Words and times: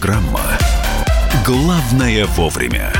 Программа 0.00 0.56
«Главное 1.44 2.24
вовремя». 2.26 2.92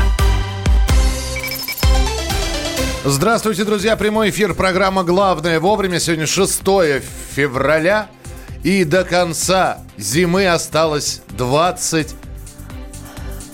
Здравствуйте, 3.05 3.63
друзья. 3.63 3.95
Прямой 3.95 4.31
эфир. 4.31 4.53
Программа 4.53 5.05
«Главное 5.05 5.61
вовремя». 5.61 6.01
Сегодня 6.01 6.27
6 6.27 6.61
февраля. 7.33 8.09
И 8.63 8.83
до 8.83 9.05
конца 9.05 9.79
зимы 9.97 10.47
осталось 10.47 11.21
20 11.29 12.15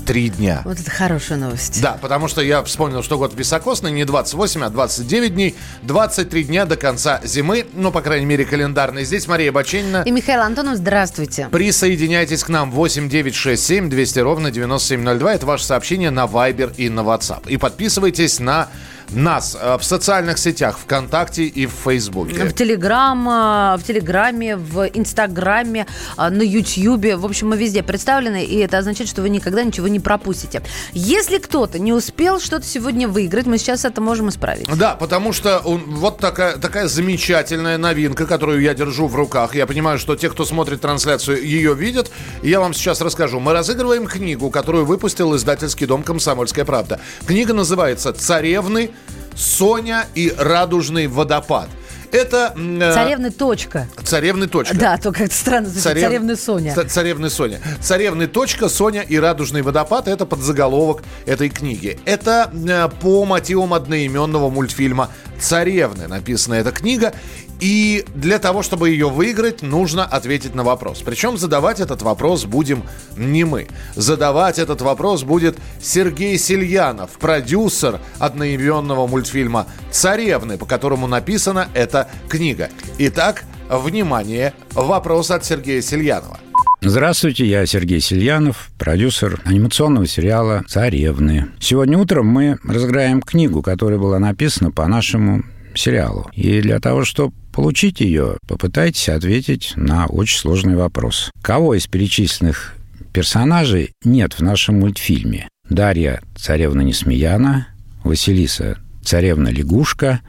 три 0.05 0.29
дня. 0.29 0.61
Вот 0.63 0.79
это 0.79 0.89
хорошая 0.89 1.37
новость. 1.37 1.81
Да, 1.81 1.97
потому 1.99 2.27
что 2.27 2.41
я 2.41 2.63
вспомнил, 2.63 3.03
что 3.03 3.17
год 3.17 3.33
високосный, 3.35 3.91
не 3.91 4.05
28, 4.05 4.63
а 4.63 4.69
29 4.69 5.33
дней. 5.33 5.55
23 5.81 6.43
дня 6.45 6.65
до 6.65 6.77
конца 6.77 7.19
зимы, 7.23 7.65
ну, 7.73 7.91
по 7.91 8.01
крайней 8.01 8.25
мере, 8.25 8.45
календарный. 8.45 9.03
Здесь 9.03 9.27
Мария 9.27 9.51
Баченина. 9.51 10.03
И 10.05 10.11
Михаил 10.11 10.41
Антонов, 10.41 10.77
здравствуйте. 10.77 11.49
Присоединяйтесь 11.51 12.43
к 12.43 12.49
нам 12.49 12.71
8 12.71 13.09
9 13.09 13.35
6 13.35 13.63
7 13.63 13.89
200 13.89 14.19
ровно 14.19 14.51
9702. 14.51 15.33
Это 15.33 15.45
ваше 15.45 15.65
сообщение 15.65 16.11
на 16.11 16.25
Viber 16.25 16.73
и 16.77 16.89
на 16.89 17.01
WhatsApp. 17.01 17.49
И 17.49 17.57
подписывайтесь 17.57 18.39
на 18.39 18.69
нас 19.11 19.57
э, 19.59 19.77
в 19.77 19.83
социальных 19.83 20.37
сетях 20.37 20.77
ВКонтакте 20.79 21.45
и 21.45 21.65
в 21.65 21.71
Фейсбуке. 21.71 22.45
В 22.45 22.53
Телеграм, 22.53 23.27
э, 23.27 23.77
в 23.77 23.83
Телеграме, 23.83 24.57
в 24.57 24.87
Инстаграме, 24.93 25.87
э, 26.17 26.29
на 26.29 26.41
Ютьюбе. 26.41 27.15
В 27.15 27.25
общем, 27.25 27.49
мы 27.49 27.57
везде 27.57 27.83
представлены, 27.83 28.43
и 28.43 28.57
это 28.59 28.77
означает, 28.77 29.09
что 29.09 29.21
вы 29.21 29.29
никогда 29.29 29.63
ничего 29.63 29.87
не 29.87 29.99
пропустите. 29.99 30.61
Если 30.93 31.37
кто-то 31.37 31.79
не 31.79 31.93
успел 31.93 32.39
что-то 32.39 32.65
сегодня 32.65 33.07
выиграть, 33.07 33.45
мы 33.45 33.57
сейчас 33.57 33.85
это 33.85 34.01
можем 34.01 34.29
исправить. 34.29 34.67
Да, 34.75 34.95
потому 34.95 35.33
что 35.33 35.61
вот 35.63 36.17
такая, 36.17 36.57
такая 36.57 36.87
замечательная 36.87 37.77
новинка, 37.77 38.25
которую 38.25 38.61
я 38.61 38.73
держу 38.73 39.07
в 39.07 39.15
руках. 39.15 39.55
Я 39.55 39.67
понимаю, 39.67 39.99
что 39.99 40.15
те, 40.15 40.29
кто 40.29 40.45
смотрит 40.45 40.81
трансляцию, 40.81 41.43
ее 41.43 41.73
видят. 41.73 42.11
Я 42.41 42.59
вам 42.59 42.73
сейчас 42.73 43.01
расскажу. 43.01 43.39
Мы 43.39 43.53
разыгрываем 43.53 44.07
книгу, 44.07 44.49
которую 44.49 44.85
выпустил 44.85 45.35
издательский 45.35 45.85
дом 45.85 46.03
«Комсомольская 46.03 46.65
правда». 46.65 46.99
Книга 47.25 47.53
называется 47.53 48.13
«Царевны 48.13 48.91
Соня 49.35 50.05
и 50.15 50.33
радужный 50.37 51.07
водопад. 51.07 51.69
Это... 52.11 52.53
Э, 52.55 52.93
царевны 52.93 53.31
точка. 53.31 53.87
Царевны 54.03 54.47
точка. 54.47 54.75
Да, 54.75 54.97
то 54.97 55.11
как-то 55.11 55.35
странно 55.35 55.67
звучит. 55.67 55.83
Царев... 55.83 56.03
Царевны 56.03 56.35
Соня. 56.35 56.73
Царевны 56.87 57.29
Соня. 57.29 57.59
Царевны 57.81 58.27
точка, 58.27 58.69
Соня 58.69 59.01
и 59.01 59.17
радужный 59.17 59.61
водопад. 59.61 60.07
Это 60.07 60.25
подзаголовок 60.25 61.03
этой 61.25 61.49
книги. 61.49 61.99
Это 62.05 62.49
э, 62.53 62.89
по 63.01 63.25
мотивам 63.25 63.73
одноименного 63.73 64.49
мультфильма 64.49 65.11
«Царевны» 65.39 66.07
написана 66.07 66.55
эта 66.55 66.71
книга. 66.71 67.13
И 67.59 68.05
для 68.13 68.39
того, 68.39 68.63
чтобы 68.63 68.89
ее 68.89 69.09
выиграть, 69.09 69.61
нужно 69.61 70.03
ответить 70.03 70.55
на 70.55 70.63
вопрос. 70.63 71.01
Причем 71.05 71.37
задавать 71.37 71.79
этот 71.79 72.01
вопрос 72.01 72.45
будем 72.45 72.83
не 73.15 73.43
мы. 73.43 73.67
Задавать 73.95 74.59
этот 74.59 74.81
вопрос 74.81 75.23
будет 75.23 75.57
Сергей 75.81 76.37
Сельянов, 76.37 77.11
продюсер 77.11 77.99
одноименного 78.19 79.07
мультфильма 79.07 79.67
«Царевны», 79.91 80.57
по 80.57 80.65
которому 80.65 81.07
написана 81.07 81.69
эта 81.73 82.09
книга. 82.27 82.69
Итак, 82.97 83.45
внимание, 83.69 84.53
вопрос 84.73 85.31
от 85.31 85.45
Сергея 85.45 85.81
Сельянова. 85.81 86.39
Здравствуйте, 86.81 87.45
я 87.45 87.65
Сергей 87.65 87.99
Сельянов, 87.99 88.69
продюсер 88.77 89.41
анимационного 89.45 90.05
сериала 90.05 90.63
«Царевны». 90.67 91.47
Сегодня 91.59 91.97
утром 91.97 92.27
мы 92.27 92.59
разыграем 92.63 93.21
книгу, 93.21 93.63
которая 93.63 93.97
была 93.97 94.19
написана 94.19 94.71
по 94.71 94.85
нашему 94.85 95.43
сериалу. 95.73 96.29
И 96.33 96.61
для 96.61 96.79
того, 96.79 97.03
чтобы 97.03 97.33
получить 97.55 98.01
ее, 98.01 98.37
попытайтесь 98.47 99.07
ответить 99.07 99.73
на 99.77 100.07
очень 100.07 100.37
сложный 100.37 100.75
вопрос. 100.75 101.31
Кого 101.41 101.73
из 101.73 101.87
перечисленных 101.87 102.75
персонажей 103.13 103.93
нет 104.03 104.33
в 104.33 104.41
нашем 104.41 104.81
мультфильме? 104.81 105.47
Дарья– 105.69 106.21
царевна 106.35 106.81
Несмеяна, 106.81 107.69
Василиса– 108.03 108.77
царевна 109.03 109.47
Лягушка, 109.47 110.19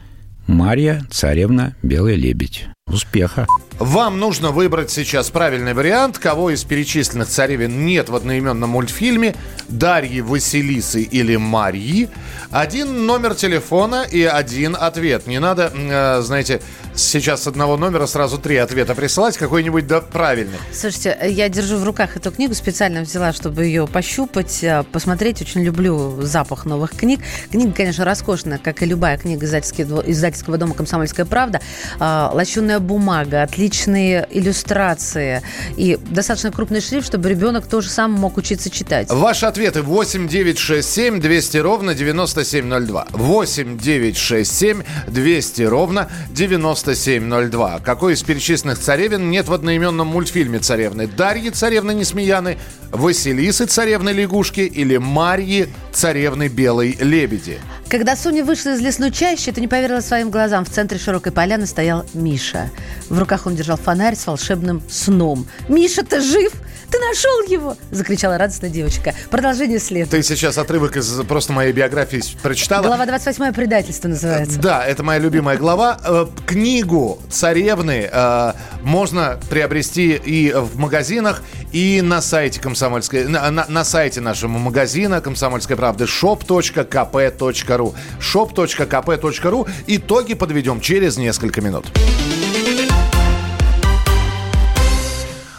Марья– 0.46 1.04
царевна 1.10 1.74
Белый 1.82 2.14
Лебедь. 2.14 2.68
Успеха! 2.92 3.46
Вам 3.78 4.18
нужно 4.20 4.52
выбрать 4.52 4.90
сейчас 4.90 5.28
правильный 5.28 5.74
вариант, 5.74 6.18
кого 6.18 6.50
из 6.50 6.64
перечисленных 6.64 7.28
царевин 7.28 7.84
нет 7.84 8.08
в 8.08 8.16
одноименном 8.16 8.70
мультфильме, 8.70 9.34
Дарьи, 9.68 10.22
Василисы 10.22 11.02
или 11.02 11.36
Марьи. 11.36 12.08
Один 12.50 13.04
номер 13.04 13.34
телефона 13.34 14.06
и 14.10 14.22
один 14.22 14.76
ответ. 14.78 15.26
Не 15.26 15.40
надо, 15.40 15.70
э, 15.74 16.22
знаете, 16.22 16.62
сейчас 16.94 17.42
с 17.42 17.46
одного 17.48 17.76
номера 17.76 18.06
сразу 18.06 18.38
три 18.38 18.56
ответа 18.56 18.94
присылать, 18.94 19.36
какой-нибудь 19.36 19.86
да, 19.86 20.00
правильный. 20.00 20.56
Слушайте, 20.72 21.18
я 21.28 21.50
держу 21.50 21.76
в 21.76 21.84
руках 21.84 22.16
эту 22.16 22.30
книгу, 22.30 22.54
специально 22.54 23.02
взяла, 23.02 23.34
чтобы 23.34 23.66
ее 23.66 23.86
пощупать, 23.86 24.64
э, 24.64 24.84
посмотреть. 24.90 25.42
Очень 25.42 25.62
люблю 25.64 26.22
запах 26.22 26.64
новых 26.64 26.92
книг. 26.92 27.20
Книга, 27.50 27.72
конечно, 27.72 28.06
роскошная, 28.06 28.56
как 28.56 28.82
и 28.82 28.86
любая 28.86 29.18
книга 29.18 29.44
издательского, 29.44 30.02
издательского 30.06 30.56
дома 30.56 30.72
«Комсомольская 30.72 31.26
правда». 31.26 31.60
Э, 32.00 32.30
лощеная 32.76 32.80
бумага, 32.80 33.42
отличные 33.42 34.26
иллюстрации 34.30 35.42
и 35.76 35.98
достаточно 36.10 36.50
крупный 36.50 36.80
шрифт, 36.80 37.06
чтобы 37.08 37.28
ребенок 37.28 37.66
тоже 37.66 37.88
сам 37.88 38.12
мог 38.12 38.36
учиться 38.36 38.70
читать. 38.70 39.08
Ваши 39.10 39.46
ответы 39.46 39.82
8 39.82 40.28
9 40.28 40.58
6 40.58 40.88
7 40.88 41.20
200 41.20 41.56
ровно 41.58 41.94
9702. 41.94 43.06
8 43.10 43.78
9 43.78 44.16
6 44.16 44.58
7 44.58 44.82
200 45.08 45.62
ровно 45.62 46.08
97 46.30 47.16
9702. 47.26 47.80
Какой 47.80 48.14
из 48.14 48.22
перечисленных 48.22 48.78
царевин 48.78 49.30
нет 49.30 49.48
в 49.48 49.52
одноименном 49.52 50.06
мультфильме 50.06 50.58
царевны? 50.58 51.06
Дарьи 51.06 51.50
царевны 51.50 51.92
Несмеяны, 51.92 52.58
Василисы 52.92 53.66
царевны 53.66 54.10
Лягушки 54.10 54.60
или 54.60 54.96
Марьи 54.96 55.68
царевны 55.92 56.48
Белой 56.48 56.96
Лебеди? 57.00 57.58
Когда 57.88 58.16
Соня 58.16 58.44
вышла 58.44 58.74
из 58.74 58.80
лесной 58.80 59.12
чащи, 59.12 59.52
ты 59.52 59.60
не 59.60 59.68
поверила 59.68 60.00
своим 60.00 60.30
глазам. 60.30 60.64
В 60.64 60.70
центре 60.70 60.98
широкой 60.98 61.32
поляны 61.32 61.66
стоял 61.66 62.04
Миша. 62.14 62.65
В 63.08 63.18
руках 63.18 63.46
он 63.46 63.56
держал 63.56 63.76
фонарь 63.76 64.14
с 64.14 64.26
волшебным 64.26 64.82
сном. 64.88 65.46
«Миша, 65.68 66.02
ты 66.02 66.20
жив? 66.20 66.52
Ты 66.90 66.98
нашел 66.98 67.42
его!»– 67.48 67.76
закричала 67.90 68.38
радостная 68.38 68.70
девочка. 68.70 69.14
Продолжение 69.30 69.78
следует. 69.78 70.10
Ты 70.10 70.22
сейчас 70.22 70.58
отрывок 70.58 70.96
из 70.96 71.08
просто 71.22 71.52
моей 71.52 71.72
биографии 71.72 72.22
прочитала. 72.42 72.86
Глава 72.86 73.06
28 73.06 73.52
«Предательство» 73.52 74.08
называется. 74.08 74.58
Да, 74.60 74.84
это 74.84 75.02
моя 75.02 75.18
любимая 75.18 75.56
глава. 75.56 75.98
Э, 76.04 76.26
книгу 76.46 77.18
«Царевны» 77.30 78.08
э, 78.10 78.52
можно 78.82 79.38
приобрести 79.50 80.14
и 80.14 80.52
в 80.52 80.78
магазинах, 80.78 81.42
и 81.72 82.00
на 82.02 82.20
сайте 82.20 82.60
комсомольской, 82.60 83.24
на, 83.24 83.50
на, 83.50 83.66
на 83.68 83.84
сайте 83.84 84.20
нашего 84.20 84.50
магазина 84.50 85.20
«Комсомольской 85.20 85.76
правды» 85.76 86.04
shop.kp.ru 86.04 87.94
shop.kp.ru 88.20 89.68
Итоги 89.86 90.34
подведем 90.34 90.80
через 90.80 91.16
несколько 91.16 91.60
минут. 91.60 91.86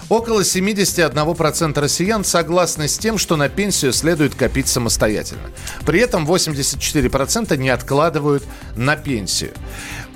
Около 0.09 0.41
71% 0.41 1.79
россиян 1.79 2.23
согласны 2.23 2.88
с 2.88 2.97
тем, 2.97 3.18
что 3.18 3.35
на 3.35 3.50
пенсию 3.50 3.91
следует 3.91 4.35
копить 4.35 4.69
самостоятельно. 4.69 5.50
При 5.85 6.00
этом 6.00 6.25
84% 6.25 7.57
не 7.57 7.69
откладывают 7.69 8.44
на 8.75 8.96
пенсию. 8.96 9.51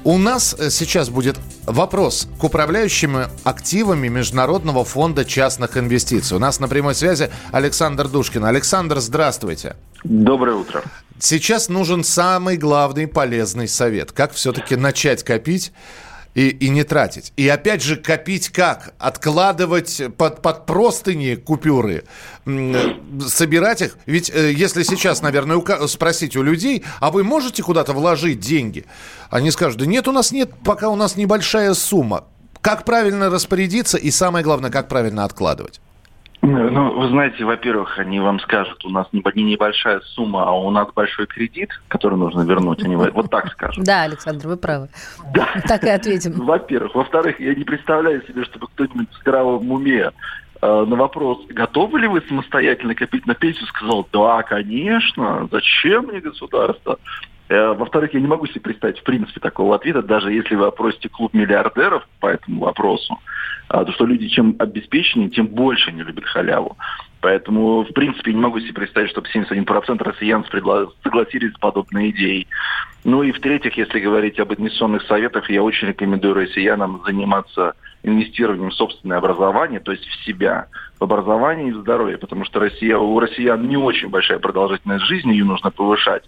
У 0.03 0.17
нас 0.17 0.55
э, 0.57 0.69
сейчас 0.71 1.09
будет 1.09 1.37
вопрос 1.65 2.27
к 2.39 2.43
управляющим 2.43 3.17
активами 3.43 4.07
Международного 4.07 4.83
фонда 4.83 5.25
частных 5.25 5.77
инвестиций. 5.77 6.37
У 6.37 6.39
нас 6.39 6.59
на 6.59 6.67
прямой 6.67 6.95
связи 6.95 7.29
Александр 7.51 8.07
Душкин. 8.07 8.45
Александр, 8.45 8.99
здравствуйте. 8.99 9.75
Доброе 10.03 10.55
утро. 10.55 10.83
Сейчас 11.19 11.69
нужен 11.69 12.03
самый 12.03 12.57
главный 12.57 13.07
полезный 13.07 13.67
совет. 13.67 14.11
Как 14.11 14.33
все-таки 14.33 14.75
начать 14.75 15.23
копить 15.23 15.71
и, 16.33 16.49
и 16.49 16.69
не 16.69 16.83
тратить. 16.83 17.33
И 17.35 17.47
опять 17.47 17.83
же, 17.83 17.95
копить 17.95 18.49
как? 18.49 18.93
Откладывать 18.97 20.01
под, 20.17 20.41
под 20.41 20.65
простыни 20.65 21.35
купюры, 21.35 22.03
собирать 22.45 23.81
их. 23.81 23.97
Ведь 24.05 24.29
э, 24.29 24.53
если 24.53 24.83
сейчас, 24.83 25.21
наверное, 25.21 25.61
спросить 25.87 26.35
у 26.35 26.43
людей, 26.43 26.83
а 26.99 27.11
вы 27.11 27.23
можете 27.23 27.63
куда-то 27.63 27.93
вложить 27.93 28.39
деньги? 28.39 28.85
Они 29.29 29.51
скажут, 29.51 29.79
да 29.79 29.85
нет, 29.85 30.07
у 30.07 30.11
нас 30.11 30.31
нет, 30.31 30.51
пока 30.63 30.89
у 30.89 30.95
нас 30.95 31.15
небольшая 31.15 31.73
сумма. 31.73 32.25
Как 32.61 32.85
правильно 32.85 33.29
распорядиться 33.29 33.97
и 33.97 34.11
самое 34.11 34.43
главное, 34.43 34.69
как 34.69 34.87
правильно 34.87 35.25
откладывать? 35.25 35.81
Ну, 36.41 36.99
вы 36.99 37.07
знаете, 37.09 37.45
во-первых, 37.45 37.99
они 37.99 38.19
вам 38.19 38.39
скажут, 38.39 38.83
у 38.83 38.89
нас 38.89 39.07
не, 39.11 39.21
небольшая 39.43 40.01
сумма, 40.01 40.43
а 40.43 40.51
у 40.51 40.71
нас 40.71 40.87
большой 40.93 41.27
кредит, 41.27 41.69
который 41.87 42.17
нужно 42.17 42.41
вернуть. 42.41 42.83
Они 42.83 42.95
вот 42.95 43.29
так 43.29 43.51
скажут. 43.51 43.85
Да, 43.85 44.03
Александр, 44.03 44.47
вы 44.47 44.57
правы. 44.57 44.89
Да. 45.35 45.47
Так 45.67 45.83
и 45.83 45.89
ответим. 45.89 46.33
Во-первых. 46.33 46.95
Во-вторых, 46.95 47.39
я 47.39 47.53
не 47.53 47.63
представляю 47.63 48.25
себе, 48.25 48.43
чтобы 48.45 48.67
кто-нибудь 48.67 49.09
в 49.11 49.21
здравом 49.21 49.71
уме 49.71 50.11
э, 50.61 50.85
на 50.87 50.95
вопрос, 50.95 51.45
готовы 51.49 51.99
ли 51.99 52.07
вы 52.07 52.21
самостоятельно 52.27 52.95
копить 52.95 53.27
на 53.27 53.35
пенсию, 53.35 53.67
сказал, 53.67 54.07
да, 54.11 54.41
конечно, 54.41 55.47
зачем 55.51 56.05
мне 56.07 56.21
государство? 56.21 56.97
Э, 57.51 57.73
во-вторых, 57.73 58.13
я 58.13 58.21
не 58.21 58.27
могу 58.27 58.47
себе 58.47 58.61
представить, 58.61 58.99
в 58.99 59.03
принципе, 59.03 59.41
такого 59.41 59.75
ответа, 59.75 60.01
даже 60.01 60.31
если 60.31 60.55
вы 60.55 60.67
опросите 60.67 61.09
клуб 61.09 61.33
миллиардеров 61.33 62.07
по 62.21 62.27
этому 62.27 62.61
вопросу, 62.61 63.19
а, 63.67 63.83
то 63.83 63.91
что 63.91 64.05
люди 64.05 64.29
чем 64.29 64.55
обеспеченнее, 64.57 65.29
тем 65.29 65.47
больше 65.47 65.91
не 65.91 66.01
любят 66.01 66.23
халяву. 66.23 66.77
Поэтому, 67.19 67.83
в 67.83 67.91
принципе, 67.91 68.31
не 68.31 68.39
могу 68.39 68.61
себе 68.61 68.71
представить, 68.71 69.09
чтобы 69.09 69.27
71% 69.27 70.01
россиян 70.01 70.45
согласились 71.03 71.51
с 71.53 71.59
подобной 71.59 72.11
идеей. 72.11 72.47
Ну 73.03 73.21
и 73.21 73.33
в-третьих, 73.33 73.75
если 73.75 73.99
говорить 73.99 74.39
об 74.39 74.53
инвестиционных 74.53 75.01
советах, 75.03 75.49
я 75.49 75.61
очень 75.61 75.89
рекомендую 75.89 76.35
россиянам 76.35 77.01
заниматься 77.05 77.73
инвестированием 78.03 78.69
в 78.69 78.75
собственное 78.75 79.17
образование, 79.17 79.81
то 79.81 79.91
есть 79.91 80.05
в 80.05 80.23
себя, 80.23 80.67
в 81.01 81.03
образование 81.03 81.67
и 81.67 81.73
в 81.73 81.81
здоровье, 81.81 82.17
потому 82.17 82.45
что 82.45 82.61
Россия, 82.61 82.97
у 82.97 83.19
россиян 83.19 83.61
не 83.67 83.75
очень 83.75 84.07
большая 84.07 84.39
продолжительность 84.39 85.05
жизни, 85.05 85.33
ее 85.33 85.43
нужно 85.43 85.69
повышать 85.69 86.23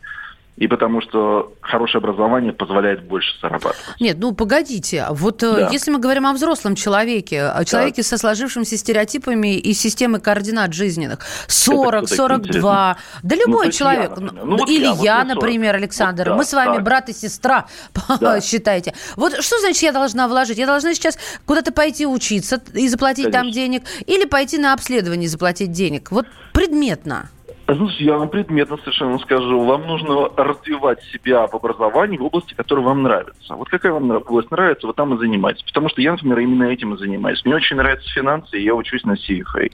и 0.56 0.68
потому 0.68 1.02
что 1.02 1.54
хорошее 1.62 2.00
образование 2.00 2.54
позволяет 2.54 3.04
больше 3.04 3.30
зарабатывать. 3.42 4.00
Нет, 4.00 4.18
ну 4.20 4.34
погодите, 4.34 5.08
вот 5.10 5.42
э, 5.42 5.56
да. 5.56 5.70
если 5.70 5.90
мы 5.90 6.00
говорим 6.00 6.28
о 6.28 6.34
взрослом 6.34 6.76
человеке, 6.76 7.44
о 7.44 7.66
человеке 7.66 8.04
да. 8.04 8.08
со 8.08 8.18
сложившимся 8.20 8.78
стереотипами 8.78 9.58
и 9.58 9.74
системой 9.74 10.22
координат 10.22 10.74
жизненных, 10.74 11.20
40, 11.48 12.08
42, 12.08 12.98
да 13.24 13.36
любой 13.36 13.68
ну, 13.68 13.72
человек, 13.72 14.12
я, 14.16 14.22
ну, 14.22 14.58
вот 14.58 14.70
или 14.70 14.86
я, 14.86 15.20
я 15.20 15.24
например, 15.24 15.76
Александр, 15.76 16.26
вот, 16.26 16.34
да, 16.34 16.38
мы 16.38 16.46
с 16.46 16.54
вами 16.54 16.76
так. 16.76 16.84
брат 16.84 17.10
и 17.10 17.14
сестра, 17.14 17.66
да. 18.20 18.40
считайте. 18.40 18.94
Вот 19.16 19.44
что 19.44 19.60
значит 19.60 19.82
я 19.82 19.92
должна 19.92 20.28
вложить? 20.28 20.60
Я 20.60 20.68
должна 20.68 20.94
сейчас 20.94 21.18
куда-то 21.46 21.72
пойти 21.72 22.06
учиться 22.06 22.62
и 22.74 22.88
заплатить 22.88 23.26
Конечно. 23.26 23.42
там 23.42 23.52
денег, 23.52 23.84
или 24.06 24.26
пойти 24.26 24.60
на 24.60 24.74
обследование 24.74 25.26
и 25.26 25.30
заплатить 25.30 25.72
денег? 25.72 26.12
Вот 26.12 26.28
предметно. 26.54 27.30
Слушайте, 27.76 28.06
я 28.06 28.18
вам 28.18 28.30
предметно 28.30 28.78
совершенно 28.78 29.18
скажу. 29.20 29.64
Вам 29.64 29.88
нужно 29.88 30.30
развивать 30.36 31.02
себя 31.06 31.48
в 31.48 31.56
образовании 31.56 32.18
в 32.18 32.24
области, 32.24 32.54
которая 32.54 32.86
вам 32.86 33.04
нравится. 33.04 33.56
Вот 33.56 33.70
какая 33.70 33.94
вам 33.94 34.12
область 34.12 34.52
нравится, 34.52 34.88
вот 34.88 34.96
там 34.96 35.14
и 35.14 35.18
занимайтесь. 35.18 35.64
Потому 35.64 35.90
что 35.90 36.02
я, 36.02 36.12
например, 36.12 36.40
именно 36.40 36.64
этим 36.64 36.94
и 36.94 36.98
занимаюсь. 36.98 37.44
Мне 37.46 37.56
очень 37.56 37.78
нравятся 37.78 38.10
финансы, 38.10 38.60
и 38.60 38.64
я 38.64 38.76
учусь 38.76 39.04
на 39.04 39.14
CFA. 39.14 39.72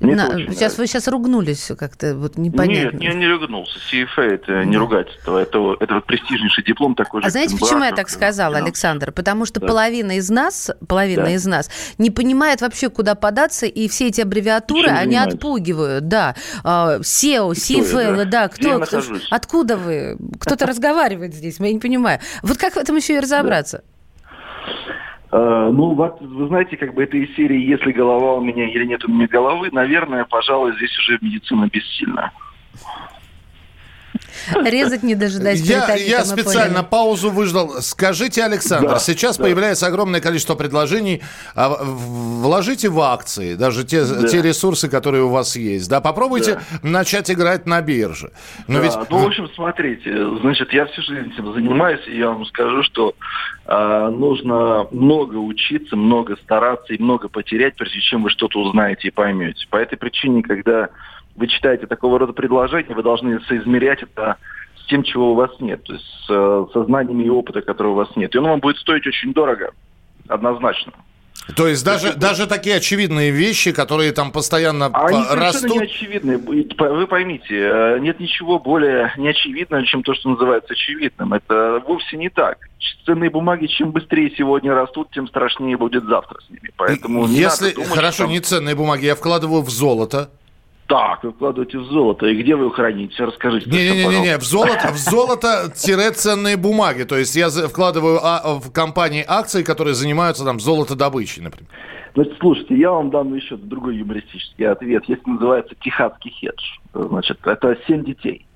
На, 0.00 0.28
сейчас 0.52 0.76
вы 0.78 0.86
сейчас 0.86 1.08
ругнулись 1.08 1.70
как-то 1.78 2.16
вот 2.16 2.36
непонятно. 2.36 2.98
Нет, 2.98 3.02
я 3.02 3.14
не 3.14 3.26
ругнулся. 3.26 3.78
CFA 3.90 4.22
это 4.22 4.64
не 4.64 4.76
ругательство, 4.76 5.38
это, 5.38 5.76
это 5.80 5.94
вот 5.94 6.04
престижнейший 6.04 6.64
диплом 6.64 6.94
такой 6.94 7.22
же. 7.22 7.28
А 7.28 7.30
знаете, 7.30 7.56
почему 7.56 7.84
я 7.84 7.92
так 7.92 8.08
сказала, 8.08 8.56
Александр? 8.56 9.12
Потому 9.12 9.46
что 9.46 9.60
да. 9.60 9.66
половина 9.66 10.16
из 10.16 10.30
нас, 10.30 10.70
половина 10.88 11.24
да. 11.24 11.30
из 11.30 11.46
нас 11.46 11.70
не 11.98 12.10
понимает 12.10 12.60
вообще, 12.60 12.90
куда 12.90 13.14
податься, 13.14 13.66
и 13.66 13.88
все 13.88 14.08
эти 14.08 14.20
аббревиатуры, 14.20 14.88
они 14.88 15.16
отпугивают, 15.16 16.08
да. 16.08 16.34
SEO, 16.64 17.52
CFA, 17.52 18.16
да, 18.16 18.24
да. 18.24 18.48
кто, 18.48 18.80
кто 18.80 19.02
откуда 19.30 19.76
вы? 19.76 20.16
Кто-то 20.40 20.66
разговаривает 20.74 21.34
здесь, 21.34 21.58
я 21.58 21.72
не 21.72 21.78
понимаю. 21.78 22.20
Вот 22.42 22.58
как 22.58 22.74
в 22.74 22.76
этом 22.78 22.96
еще 22.96 23.14
и 23.14 23.20
разобраться? 23.20 23.78
Э, 23.78 23.94
ну, 25.36 25.94
вы 25.94 26.46
знаете, 26.46 26.76
как 26.76 26.94
бы 26.94 27.02
это 27.02 27.16
из 27.16 27.34
серии 27.34 27.58
«Если 27.58 27.90
голова 27.90 28.34
у 28.34 28.40
меня 28.40 28.68
или 28.68 28.84
нет 28.84 29.04
у 29.04 29.08
меня 29.08 29.26
головы», 29.26 29.68
наверное, 29.72 30.24
пожалуй, 30.24 30.76
здесь 30.76 30.96
уже 30.98 31.18
медицина 31.20 31.68
бессильна. 31.72 32.30
Резать 34.64 35.02
не 35.02 35.14
дожидаясь. 35.14 35.60
Я, 35.60 35.94
я 35.94 36.24
специально 36.24 36.82
поняли. 36.82 36.90
паузу 36.90 37.30
выждал. 37.30 37.80
Скажите, 37.80 38.44
Александр, 38.44 38.90
да, 38.90 38.98
сейчас 38.98 39.36
да. 39.36 39.44
появляется 39.44 39.86
огромное 39.86 40.20
количество 40.20 40.54
предложений. 40.54 41.22
А, 41.54 41.76
вложите 41.82 42.88
в 42.88 43.00
акции, 43.00 43.54
даже 43.54 43.84
те, 43.84 44.04
да. 44.04 44.28
те 44.28 44.42
ресурсы, 44.42 44.88
которые 44.88 45.24
у 45.24 45.28
вас 45.28 45.56
есть. 45.56 45.88
Да, 45.88 46.00
попробуйте 46.00 46.54
да. 46.54 46.88
начать 46.88 47.30
играть 47.30 47.66
на 47.66 47.80
бирже. 47.80 48.30
Но 48.68 48.78
да, 48.78 48.84
ведь... 48.84 49.10
Ну, 49.10 49.18
в 49.18 49.26
общем, 49.26 49.48
смотрите, 49.54 50.38
значит, 50.40 50.72
я 50.72 50.86
всю 50.86 51.02
жизнь 51.02 51.32
этим 51.32 51.52
занимаюсь, 51.52 52.06
и 52.06 52.18
я 52.18 52.30
вам 52.30 52.44
скажу, 52.46 52.82
что 52.82 53.14
э, 53.66 54.08
нужно 54.10 54.86
много 54.90 55.36
учиться, 55.36 55.96
много 55.96 56.36
стараться 56.36 56.94
и 56.94 57.02
много 57.02 57.28
потерять, 57.28 57.76
прежде 57.76 58.00
чем 58.00 58.22
вы 58.22 58.30
что-то 58.30 58.60
узнаете 58.60 59.08
и 59.08 59.10
поймете. 59.10 59.66
По 59.70 59.76
этой 59.76 59.96
причине, 59.96 60.42
когда 60.42 60.90
вы 61.36 61.46
читаете 61.48 61.86
такого 61.86 62.18
рода 62.18 62.32
предложения, 62.32 62.94
вы 62.94 63.02
должны 63.02 63.40
соизмерять 63.42 64.02
это 64.02 64.36
с 64.76 64.86
тем, 64.86 65.02
чего 65.02 65.32
у 65.32 65.34
вас 65.34 65.50
нет, 65.60 65.82
то 65.84 65.94
есть 65.94 66.04
с, 66.04 66.26
э, 66.30 66.66
со 66.72 66.84
знаниями 66.84 67.24
и 67.24 67.30
опытом, 67.30 67.62
которые 67.62 67.92
у 67.92 67.96
вас 67.96 68.08
нет. 68.16 68.34
И 68.34 68.38
он 68.38 68.44
вам 68.44 68.60
будет 68.60 68.76
стоить 68.76 69.06
очень 69.06 69.32
дорого, 69.32 69.70
однозначно. 70.28 70.92
То 71.56 71.68
есть 71.68 71.84
даже, 71.84 72.08
есть, 72.08 72.18
даже 72.18 72.46
такие 72.46 72.76
очевидные 72.76 73.30
вещи, 73.30 73.72
которые 73.72 74.12
там 74.12 74.32
постоянно 74.32 74.86
они 74.86 75.22
растут... 75.30 75.72
Они 75.72 75.78
не 75.80 75.84
очевидные. 75.84 76.38
Вы 76.38 77.06
поймите, 77.06 77.54
э, 77.54 77.98
нет 78.00 78.18
ничего 78.18 78.58
более 78.58 79.12
неочевидного, 79.18 79.84
чем 79.84 80.02
то, 80.02 80.14
что 80.14 80.30
называется 80.30 80.72
очевидным. 80.72 81.34
Это 81.34 81.82
вовсе 81.86 82.16
не 82.16 82.30
так. 82.30 82.58
Ценные 83.04 83.28
бумаги, 83.28 83.66
чем 83.66 83.90
быстрее 83.90 84.32
сегодня 84.36 84.74
растут, 84.74 85.10
тем 85.12 85.28
страшнее 85.28 85.76
будет 85.76 86.04
завтра 86.04 86.40
с 86.46 86.48
ними. 86.48 86.70
Поэтому 86.76 87.26
Если, 87.26 87.72
думать, 87.72 87.90
хорошо, 87.90 88.24
что... 88.24 88.26
не 88.26 88.40
ценные 88.40 88.74
бумаги, 88.74 89.04
я 89.04 89.14
вкладываю 89.14 89.60
в 89.60 89.68
золото, 89.68 90.30
так, 90.86 91.24
вы 91.24 91.32
вкладываете 91.32 91.78
в 91.78 91.84
золото. 91.84 92.26
И 92.26 92.42
где 92.42 92.54
вы 92.56 92.64
его 92.64 92.70
храните? 92.70 93.24
Расскажите. 93.24 93.70
Не-не-не, 93.70 94.38
в 94.38 94.42
золото, 94.42 94.92
в 94.92 94.96
золото-ценные 94.96 96.56
бумаги. 96.56 97.04
То 97.04 97.16
есть 97.16 97.34
я 97.36 97.48
вкладываю 97.48 98.20
а, 98.22 98.58
в 98.58 98.70
компании 98.70 99.24
акции, 99.26 99.62
которые 99.62 99.94
занимаются 99.94 100.44
там 100.44 100.60
золотодобычей, 100.60 101.42
например. 101.42 101.68
Значит, 102.14 102.36
слушайте, 102.38 102.76
я 102.76 102.92
вам 102.92 103.10
дам 103.10 103.34
еще 103.34 103.56
другой 103.56 103.96
юмористический 103.96 104.68
ответ. 104.68 105.04
Есть 105.06 105.26
называется 105.26 105.74
техасский 105.80 106.30
хедж. 106.30 106.62
Значит, 106.92 107.38
это 107.44 107.76
7 107.86 108.04
детей. 108.04 108.46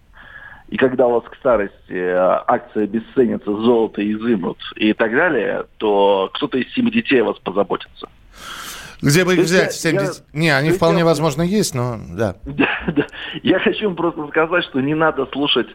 И 0.69 0.77
когда 0.77 1.07
у 1.07 1.13
вас 1.13 1.25
к 1.25 1.35
старости 1.37 1.75
э, 1.89 2.15
акции 2.47 2.85
обесценятся, 2.85 3.51
золото 3.51 4.03
изымут 4.13 4.59
и 4.77 4.93
так 4.93 5.13
далее, 5.13 5.65
то 5.79 6.31
кто-то 6.35 6.59
из 6.59 6.73
семи 6.75 6.91
детей 6.91 7.23
о 7.23 7.25
вас 7.25 7.39
позаботится. 7.39 8.09
Где 9.03 9.25
бы 9.25 9.35
их 9.35 9.41
взять? 9.41 9.73
70... 9.73 10.25
Я, 10.33 10.39
не, 10.39 10.51
они 10.51 10.71
вполне 10.71 11.01
я... 11.01 11.05
возможно 11.05 11.43
есть, 11.43 11.75
но 11.75 11.99
да. 12.11 12.37
Я 13.43 13.59
хочу 13.61 13.87
вам 13.87 13.97
просто 13.97 14.27
сказать, 14.29 14.65
что 14.65 14.81
не 14.81 14.95
надо 14.95 15.27
слушать 15.27 15.69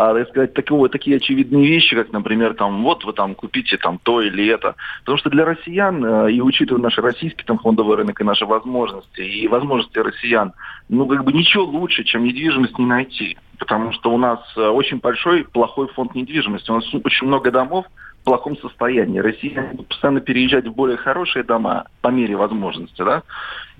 а, 0.00 0.14
так 0.14 0.28
сказать, 0.28 0.54
такого, 0.54 0.88
такие 0.88 1.16
очевидные 1.16 1.66
вещи, 1.66 1.96
как, 1.96 2.12
например, 2.12 2.54
там, 2.54 2.84
вот 2.84 3.04
вы 3.04 3.12
там 3.12 3.34
купите 3.34 3.76
там 3.78 3.98
то 4.00 4.22
или 4.22 4.46
это. 4.46 4.76
Потому 5.00 5.18
что 5.18 5.28
для 5.28 5.44
россиян, 5.44 6.04
э, 6.04 6.30
и 6.30 6.40
учитывая 6.40 6.80
наш 6.80 6.96
российский 6.98 7.42
там 7.44 7.58
фондовый 7.58 7.96
рынок 7.96 8.20
и 8.20 8.24
наши 8.24 8.46
возможности, 8.46 9.22
и 9.22 9.48
возможности 9.48 9.98
россиян, 9.98 10.52
ну, 10.88 11.04
как 11.08 11.24
бы 11.24 11.32
ничего 11.32 11.64
лучше, 11.64 12.04
чем 12.04 12.22
недвижимость 12.22 12.78
не 12.78 12.86
найти. 12.86 13.36
Потому 13.58 13.92
что 13.92 14.12
у 14.12 14.18
нас 14.18 14.38
э, 14.56 14.68
очень 14.68 14.98
большой, 14.98 15.42
плохой 15.42 15.88
фонд 15.88 16.14
недвижимости. 16.14 16.70
У 16.70 16.76
нас 16.76 16.84
очень 16.94 17.26
много 17.26 17.50
домов, 17.50 17.84
плохом 18.28 18.58
состоянии. 18.58 19.20
Россияне 19.20 19.70
будут 19.70 19.88
постоянно 19.88 20.20
переезжать 20.20 20.66
в 20.66 20.74
более 20.74 20.98
хорошие 20.98 21.42
дома 21.44 21.86
по 22.02 22.08
мере 22.08 22.36
возможности, 22.36 23.02
да. 23.02 23.22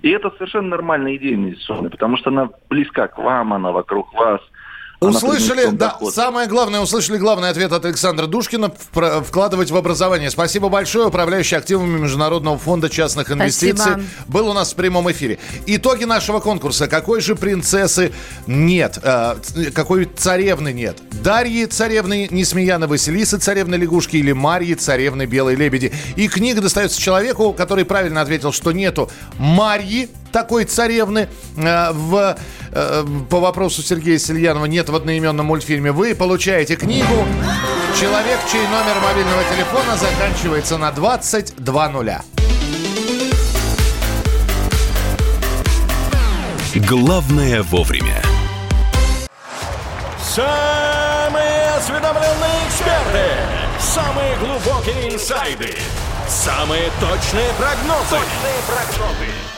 И 0.00 0.08
это 0.08 0.30
совершенно 0.30 0.68
нормальная 0.68 1.16
идея 1.16 1.34
инвестиционная, 1.34 1.90
потому 1.90 2.16
что 2.16 2.30
она 2.30 2.48
близка 2.70 3.08
к 3.08 3.18
вам, 3.18 3.52
она 3.52 3.72
вокруг 3.72 4.12
вас– 4.14 4.40
Услышали, 5.00 5.66
да, 5.66 5.90
доход. 5.90 6.12
самое 6.12 6.48
главное, 6.48 6.80
услышали 6.80 7.18
главный 7.18 7.50
ответ 7.50 7.72
от 7.72 7.84
Александра 7.84 8.26
Душкина 8.26 8.72
вкладывать 9.24 9.70
в 9.70 9.76
образование. 9.76 10.28
Спасибо 10.28 10.68
большое, 10.68 11.06
управляющий 11.06 11.54
активами 11.54 12.00
Международного 12.00 12.58
фонда 12.58 12.90
частных 12.90 13.30
инвестиций. 13.30 13.76
Спасибо. 13.76 14.02
Был 14.26 14.48
у 14.48 14.52
нас 14.52 14.72
в 14.72 14.74
прямом 14.74 15.08
эфире. 15.12 15.38
Итоги 15.66 16.02
нашего 16.02 16.40
конкурса. 16.40 16.88
Какой 16.88 17.20
же 17.20 17.36
принцессы 17.36 18.12
нет? 18.48 18.98
Э, 19.02 19.36
какой 19.72 20.06
царевны 20.06 20.72
нет? 20.72 20.98
Дарьи 21.22 21.66
царевны 21.66 22.26
Несмеяна 22.30 22.88
Василисы 22.88 23.38
царевны 23.38 23.76
лягушки 23.76 24.16
или 24.16 24.32
Марьи 24.32 24.74
царевны 24.74 25.26
белой 25.26 25.54
лебеди? 25.54 25.92
И 26.16 26.26
книга 26.26 26.60
достается 26.60 27.00
человеку, 27.00 27.52
который 27.52 27.84
правильно 27.84 28.20
ответил, 28.20 28.50
что 28.52 28.72
нету 28.72 29.08
Марьи 29.38 30.08
такой 30.32 30.64
царевны 30.64 31.28
э, 31.56 31.92
в, 31.92 32.38
э, 32.72 33.04
по 33.30 33.40
вопросу 33.40 33.82
Сергея 33.82 34.18
Сельянова 34.18 34.66
нет 34.66 34.88
в 34.88 34.94
одноименном 34.94 35.46
мультфильме. 35.46 35.92
Вы 35.92 36.14
получаете 36.14 36.76
книгу 36.76 37.26
«Человек, 37.98 38.38
чей 38.50 38.62
номер 38.68 39.00
мобильного 39.02 39.42
телефона 39.52 39.96
заканчивается 39.96 40.78
на 40.78 40.92
22 40.92 41.88
Главное 46.74 47.62
вовремя. 47.62 48.22
Самые 50.22 51.70
осведомленные 51.76 52.68
эксперты. 52.68 53.58
Самые 53.80 54.36
глубокие 54.36 55.14
инсайды. 55.14 55.74
Самые 56.28 56.90
точные 57.00 57.50
прогнозы. 57.58 58.10
Точные 58.10 58.60
прогнозы. 58.66 59.57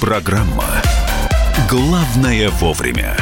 Программа 0.00 0.64
«Главное 1.68 2.48
вовремя». 2.48 3.14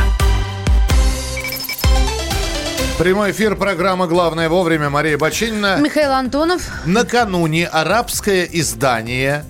Прямой 2.97 3.33
эфир 3.33 3.57
программы 3.57 4.07
«Главное 4.07 4.49
вовремя». 4.49 4.89
Мария 4.89 5.19
Бачинина. 5.19 5.79
Михаил 5.81 6.13
Антонов. 6.13 6.63
Накануне 6.87 7.67
арабское 7.67 8.45
издание 8.45 9.45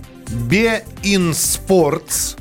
«Be-in 0.48 1.32
Sports» 1.32 2.38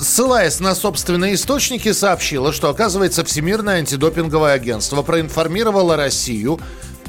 ссылаясь 0.00 0.60
на 0.60 0.74
собственные 0.74 1.34
источники, 1.34 1.92
сообщила, 1.92 2.52
что, 2.52 2.70
оказывается, 2.70 3.24
Всемирное 3.24 3.78
антидопинговое 3.78 4.52
агентство 4.52 5.02
проинформировало 5.02 5.96
Россию 5.96 6.60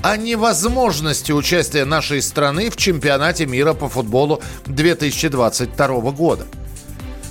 о 0.04 0.18
невозможности 0.18 1.32
участия 1.32 1.86
нашей 1.86 2.22
страны 2.22 2.70
в 2.70 2.76
чемпионате 2.76 3.46
мира 3.46 3.74
по 3.74 3.88
футболу 3.88 4.42
2022 4.66 5.88
года. 6.12 6.46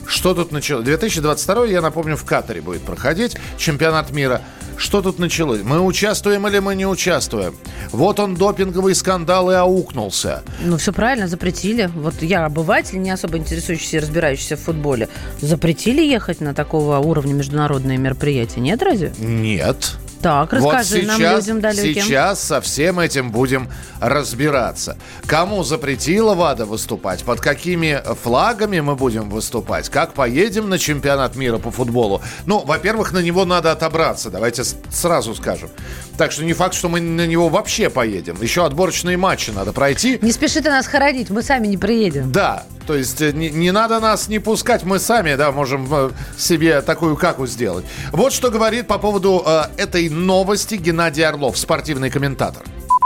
Что 0.06 0.34
тут 0.34 0.52
началось? 0.52 0.84
2022, 0.84 1.66
я 1.66 1.82
напомню, 1.82 2.16
в 2.16 2.24
Катаре 2.24 2.62
будет 2.62 2.82
проходить 2.82 3.36
чемпионат 3.58 4.10
мира. 4.10 4.40
Что 4.78 5.02
тут 5.02 5.18
началось? 5.18 5.60
Мы 5.62 5.80
участвуем 5.80 6.48
или 6.48 6.58
мы 6.60 6.74
не 6.74 6.86
участвуем? 6.86 7.54
Вот 7.90 8.18
он, 8.18 8.34
допинговый 8.34 8.94
скандал, 8.94 9.50
и 9.50 9.54
аукнулся. 9.54 10.42
Ну, 10.62 10.78
все 10.78 10.92
правильно, 10.94 11.28
запретили. 11.28 11.90
Вот 11.94 12.22
я, 12.22 12.46
обыватель, 12.46 13.00
не 13.00 13.10
особо 13.10 13.36
интересующийся 13.36 13.98
и 13.98 14.00
разбирающийся 14.00 14.56
в 14.56 14.60
футболе, 14.60 15.08
запретили 15.40 16.02
ехать 16.02 16.40
на 16.40 16.54
такого 16.54 16.98
уровня 16.98 17.34
международные 17.34 17.98
мероприятия. 17.98 18.60
Нет 18.60 18.82
разве? 18.82 19.12
Нет. 19.18 19.98
Так, 20.22 20.52
расскажи 20.52 20.94
вот 20.94 21.04
сейчас, 21.04 21.18
нам, 21.18 21.36
людям 21.36 21.60
далеким. 21.60 22.02
Сейчас 22.04 22.40
со 22.40 22.60
всем 22.60 23.00
этим 23.00 23.32
будем 23.32 23.68
разбираться. 24.00 24.96
Кому 25.26 25.64
запретила 25.64 26.34
ВАДА 26.34 26.64
выступать? 26.64 27.24
Под 27.24 27.40
какими 27.40 28.00
флагами 28.22 28.78
мы 28.78 28.94
будем 28.94 29.28
выступать? 29.28 29.88
Как 29.88 30.14
поедем 30.14 30.68
на 30.68 30.78
чемпионат 30.78 31.34
мира 31.34 31.58
по 31.58 31.72
футболу? 31.72 32.22
Ну, 32.46 32.60
во-первых, 32.60 33.12
на 33.12 33.18
него 33.18 33.44
надо 33.44 33.72
отобраться, 33.72 34.30
давайте 34.30 34.62
сразу 34.64 35.34
скажем. 35.34 35.70
Так 36.16 36.32
что 36.32 36.44
не 36.44 36.52
факт, 36.52 36.74
что 36.74 36.88
мы 36.88 37.00
на 37.00 37.26
него 37.26 37.48
вообще 37.48 37.90
поедем. 37.90 38.36
Еще 38.40 38.64
отборочные 38.64 39.16
матчи 39.16 39.50
надо 39.50 39.72
пройти. 39.72 40.18
Не 40.22 40.32
спеши 40.32 40.60
ты 40.60 40.70
нас 40.70 40.86
хоронить, 40.86 41.30
мы 41.30 41.42
сами 41.42 41.66
не 41.66 41.76
приедем. 41.76 42.30
Да, 42.30 42.64
то 42.86 42.94
есть 42.94 43.20
э, 43.20 43.32
не, 43.32 43.50
не 43.50 43.70
надо 43.70 44.00
нас 44.00 44.28
не 44.28 44.38
пускать, 44.38 44.84
мы 44.84 44.98
сами, 44.98 45.34
да, 45.34 45.52
можем 45.52 45.86
э, 45.90 46.10
себе 46.36 46.82
такую 46.82 47.16
каку 47.16 47.46
сделать. 47.46 47.84
Вот 48.12 48.32
что 48.32 48.50
говорит 48.50 48.86
по 48.86 48.98
поводу 48.98 49.42
э, 49.44 49.62
этой 49.76 50.08
новости 50.08 50.74
Геннадий 50.74 51.24
Орлов, 51.24 51.56
спортивный 51.58 52.10
комментатор. 52.10 52.62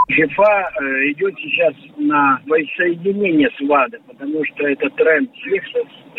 ФИФА 0.08 0.70
э, 0.80 1.10
идет 1.10 1.34
сейчас 1.38 1.74
на 1.96 2.40
воссоединение 2.46 3.50
с 3.58 3.60
ВАДА, 3.68 3.98
потому 4.06 4.44
что 4.44 4.66
это 4.68 4.88
тренд 4.90 5.30
всех 5.34 5.64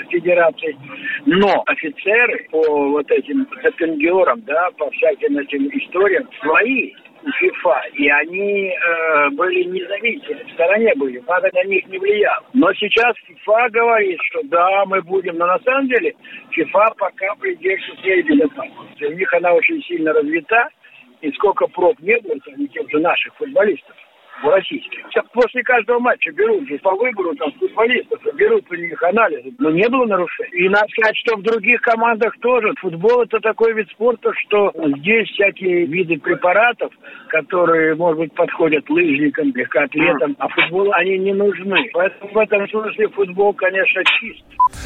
федераций. 0.10 0.77
Но 1.25 1.63
офицеры 1.65 2.48
по 2.51 2.89
вот 2.89 3.10
этим 3.10 3.48
допингерам, 3.63 4.41
да, 4.41 4.70
по 4.77 4.89
всяким 4.91 5.38
этим 5.38 5.67
историям, 5.70 6.27
свои 6.41 6.91
ФИФА, 7.39 7.82
и 7.94 8.10
они 8.10 8.70
э, 8.70 9.29
были 9.32 9.63
независимы, 9.63 10.44
в 10.46 10.51
стороне 10.51 10.94
были, 10.96 11.20
ВАДА 11.20 11.50
на 11.53 11.63
них 11.63 11.88
не 11.88 11.98
влиял. 11.98 12.44
Но 12.53 12.72
сейчас 12.74 13.15
ФИФА 13.25 13.70
говорит, 13.72 14.20
что 14.32 14.44
да, 14.44 14.86
мы 14.86 15.01
будем, 15.01 15.38
но 15.38 15.46
на 15.46 15.60
самом 15.60 15.88
деле 15.88 16.13
ФИФА 16.51 16.94
пока 16.98 17.36
придерживается 17.36 18.01
своей 18.01 18.22
безопасности. 18.24 19.03
У 19.06 19.13
них 19.13 19.34
она 19.34 19.53
очень 19.53 19.82
сильно 19.84 20.12
развита, 20.12 20.67
и 21.22 21.32
сколько 21.34 21.68
проб 21.68 22.00
не 22.00 22.20
было 22.20 22.36
среди 22.44 22.68
тех 22.68 22.90
же 22.90 23.00
наших 23.00 23.34
футболистов 23.36 23.96
российских. 24.44 25.00
Сейчас 25.10 25.26
после 25.34 25.64
каждого 25.64 26.00
матча 26.00 26.32
берут 26.32 26.68
же 26.68 26.78
по 26.80 26.92
выбору 26.96 27.36
там 27.36 27.52
футболистов, 27.54 28.20
берут 28.36 28.66
у 28.70 28.76
них 28.76 29.02
анализы. 29.04 29.54
Но 29.58 29.72
не 29.72 29.88
было 29.90 30.06
нарушений. 30.06 30.66
И 30.66 30.70
надо 30.70 30.88
сказать, 30.90 31.18
что 31.18 31.38
в 31.38 31.42
других 31.42 31.82
командах 31.82 32.34
тоже. 32.40 32.74
Футбол 32.82 33.24
это 33.24 33.40
такой 33.40 33.74
вид 33.74 33.90
спорта, 33.92 34.32
что 34.46 34.72
здесь 35.00 35.28
всякие 35.30 35.86
виды 35.86 36.20
препаратов, 36.20 36.92
которые, 37.30 37.96
может 37.96 38.20
быть, 38.20 38.34
подходят 38.34 38.90
лыжникам, 38.90 39.54
легкоатлетам, 39.56 40.36
а 40.40 40.48
футбол 40.50 40.94
они 40.94 41.18
не 41.18 41.34
нужны. 41.34 41.90
Поэтому 41.94 42.32
в 42.32 42.38
этом 42.38 42.68
смысле 42.70 43.08
футбол, 43.10 43.54
конечно, 43.54 44.04
чист. 44.20 44.44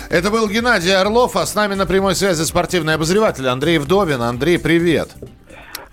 Это 0.10 0.30
был 0.30 0.48
Геннадий 0.50 0.96
Орлов, 0.96 1.36
а 1.36 1.46
с 1.46 1.56
нами 1.56 1.74
на 1.74 1.86
прямой 1.86 2.16
связи 2.16 2.44
спортивный 2.44 2.96
обозреватель 2.96 3.48
Андрей 3.48 3.80
Вдовин. 3.80 4.22
Андрей, 4.22 4.60
привет. 4.60 5.10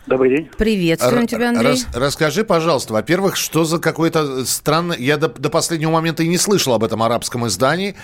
Добрый 0.08 0.30
день. 0.30 0.48
Приветствуем 0.56 1.22
Р- 1.22 1.28
тебя, 1.28 1.48
Андрей. 1.50 1.72
Рас- 1.72 1.88
расскажи, 1.94 2.42
пожалуйста, 2.42 2.94
во-первых, 2.94 3.36
что 3.36 3.64
за 3.64 3.78
какой-то 3.78 4.44
странный... 4.46 4.96
Я 4.98 5.18
до, 5.18 5.28
до 5.28 5.50
последнего 5.50 5.90
момента 5.90 6.22
и 6.22 6.28
не 6.28 6.38
слышал 6.38 6.72
об 6.72 6.82
этом 6.82 7.02
арабском 7.02 7.46
издании. 7.46 7.94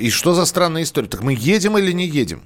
И 0.00 0.10
что 0.10 0.32
за 0.32 0.44
странная 0.44 0.82
история? 0.82 1.06
Так 1.06 1.22
мы 1.22 1.34
едем 1.38 1.78
или 1.78 1.92
не 1.92 2.06
едем? 2.06 2.42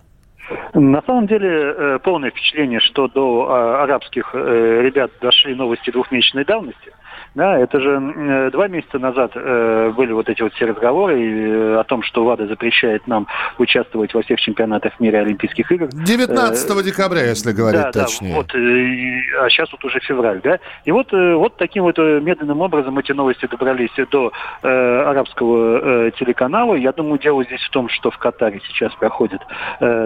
На 0.74 1.02
самом 1.02 1.26
деле 1.26 1.48
э, 1.48 1.98
полное 2.04 2.30
впечатление, 2.30 2.80
что 2.80 3.08
до 3.08 3.48
а, 3.48 3.82
арабских 3.84 4.30
э, 4.34 4.82
ребят 4.82 5.10
дошли 5.20 5.54
новости 5.54 5.90
двухмесячной 5.90 6.44
давности. 6.44 6.92
Да, 7.34 7.56
это 7.58 7.80
же 7.80 7.90
э, 7.90 8.50
два 8.50 8.66
месяца 8.66 8.98
назад 8.98 9.32
э, 9.36 9.92
были 9.96 10.12
вот 10.12 10.28
эти 10.28 10.42
вот 10.42 10.52
все 10.54 10.64
разговоры 10.64 11.20
э, 11.20 11.78
о 11.78 11.84
том, 11.84 12.02
что 12.02 12.24
ВАДА 12.24 12.48
запрещает 12.48 13.06
нам 13.06 13.28
участвовать 13.58 14.12
во 14.14 14.22
всех 14.22 14.40
чемпионатах 14.40 14.98
мира 14.98 15.18
Олимпийских 15.18 15.70
игр. 15.70 15.86
19 15.92 16.70
э, 16.70 16.82
декабря, 16.82 17.22
если 17.22 17.52
говорить 17.52 17.82
да, 17.82 17.92
точнее. 17.92 18.30
Да, 18.30 18.36
вот, 18.36 18.52
а 18.52 19.48
сейчас 19.48 19.70
вот 19.70 19.84
уже 19.84 20.00
февраль, 20.00 20.40
да. 20.42 20.58
И 20.84 20.90
вот, 20.90 21.12
вот 21.12 21.56
таким 21.56 21.84
вот 21.84 21.98
медленным 21.98 22.60
образом 22.62 22.98
эти 22.98 23.12
новости 23.12 23.46
добрались 23.46 23.90
до 24.10 24.32
арабского 24.62 26.10
телеканала. 26.12 26.74
Я 26.74 26.92
думаю, 26.92 27.18
дело 27.18 27.44
здесь 27.44 27.62
в 27.62 27.70
том, 27.70 27.88
что 27.88 28.10
в 28.10 28.18
Катаре 28.18 28.60
сейчас 28.66 28.92
проходит 28.94 29.40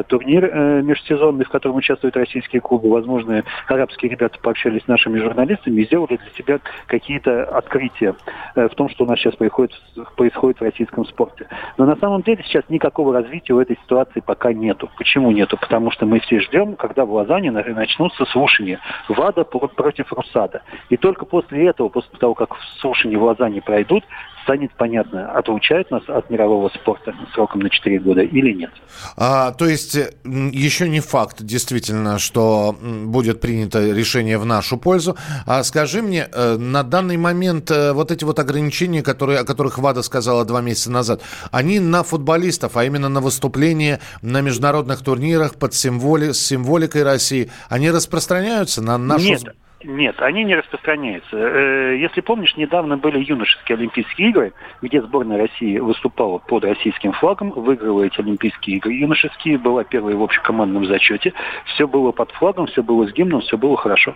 турнир 0.08 0.82
межсезонный, 0.82 1.44
в 1.44 1.48
котором 1.48 1.76
участвуют 1.76 2.16
российские 2.16 2.60
клубы. 2.60 2.90
Возможно, 2.90 3.42
арабские 3.66 4.10
ребята 4.10 4.38
пообщались 4.40 4.82
с 4.82 4.88
нашими 4.88 5.18
журналистами 5.18 5.80
и 5.80 5.86
сделали 5.86 6.16
для 6.16 6.30
себя 6.36 6.58
какие 6.86 7.13
какие-то 7.14 7.44
открытия 7.56 8.14
э, 8.54 8.68
в 8.68 8.74
том, 8.74 8.88
что 8.88 9.04
у 9.04 9.06
нас 9.06 9.18
сейчас 9.18 9.36
происходит, 9.36 9.72
происходит 10.16 10.58
в 10.58 10.62
российском 10.62 11.04
спорте. 11.04 11.48
Но 11.78 11.86
на 11.86 11.96
самом 11.96 12.22
деле 12.22 12.42
сейчас 12.44 12.64
никакого 12.68 13.12
развития 13.12 13.52
у 13.54 13.60
этой 13.60 13.76
ситуации 13.84 14.20
пока 14.20 14.52
нету. 14.52 14.90
Почему 14.96 15.30
нету? 15.30 15.56
Потому 15.56 15.90
что 15.90 16.06
мы 16.06 16.20
все 16.20 16.40
ждем, 16.40 16.76
когда 16.76 17.04
в 17.04 17.12
Лозанне 17.12 17.50
начнутся 17.50 18.24
слушания 18.26 18.80
ВАДА 19.08 19.44
против 19.44 20.12
РУСАДА. 20.12 20.62
И 20.90 20.96
только 20.96 21.24
после 21.24 21.68
этого, 21.68 21.88
после 21.88 22.18
того, 22.18 22.34
как 22.34 22.56
слушания 22.80 23.18
в 23.18 23.22
Лозанне 23.22 23.62
пройдут, 23.62 24.04
станет 24.44 24.72
понятно, 24.74 25.32
отлучают 25.32 25.90
нас 25.90 26.02
от 26.08 26.30
мирового 26.30 26.68
спорта 26.68 27.14
сроком 27.34 27.60
на 27.60 27.70
4 27.70 27.98
года 27.98 28.20
или 28.20 28.52
нет. 28.52 28.70
А, 29.16 29.52
то 29.52 29.66
есть 29.66 29.94
еще 29.94 30.88
не 30.88 31.00
факт 31.00 31.42
действительно, 31.42 32.18
что 32.18 32.76
будет 32.80 33.40
принято 33.40 33.90
решение 33.90 34.38
в 34.38 34.46
нашу 34.46 34.76
пользу. 34.76 35.16
А 35.46 35.62
скажи 35.64 36.02
мне, 36.02 36.28
э, 36.32 36.56
на 36.56 36.82
данный 36.82 37.16
момент 37.16 37.70
э, 37.70 37.92
вот 37.92 38.10
эти 38.10 38.24
вот 38.24 38.38
ограничения, 38.38 39.02
которые, 39.02 39.40
о 39.40 39.44
которых 39.44 39.78
ВАДА 39.78 40.02
сказала 40.02 40.44
два 40.44 40.60
месяца 40.60 40.90
назад, 40.90 41.22
они 41.50 41.80
на 41.80 42.02
футболистов, 42.02 42.76
а 42.76 42.84
именно 42.84 43.08
на 43.08 43.20
выступления 43.20 44.00
на 44.22 44.40
международных 44.40 45.02
турнирах 45.02 45.56
под 45.56 45.74
символи, 45.74 46.32
с 46.32 46.40
символикой 46.40 47.02
России, 47.02 47.50
они 47.68 47.90
распространяются 47.90 48.82
на 48.82 48.98
нашу... 48.98 49.24
Нет. 49.24 49.54
Нет, 49.84 50.22
они 50.22 50.44
не 50.44 50.56
распространяются. 50.56 51.36
Э, 51.36 51.96
если 51.98 52.22
помнишь, 52.22 52.56
недавно 52.56 52.96
были 52.96 53.22
юношеские 53.22 53.76
Олимпийские 53.76 54.30
игры, 54.30 54.52
где 54.80 55.02
сборная 55.02 55.36
России 55.36 55.78
выступала 55.78 56.38
под 56.38 56.64
российским 56.64 57.12
флагом, 57.12 57.50
выиграла 57.50 58.02
эти 58.02 58.18
Олимпийские 58.18 58.78
игры 58.78 58.94
юношеские, 58.94 59.58
была 59.58 59.84
первой 59.84 60.14
в 60.14 60.22
общекомандном 60.22 60.86
зачете. 60.86 61.34
Все 61.66 61.86
было 61.86 62.12
под 62.12 62.30
флагом, 62.32 62.66
все 62.66 62.82
было 62.82 63.06
с 63.06 63.12
гимном, 63.12 63.42
все 63.42 63.58
было 63.58 63.76
хорошо. 63.76 64.14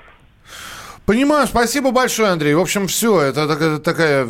Понимаю, 1.09 1.47
спасибо 1.47 1.91
большое, 1.91 2.29
Андрей. 2.29 2.53
В 2.53 2.61
общем, 2.61 2.87
все, 2.87 3.19
это 3.23 3.79
такая, 3.79 4.29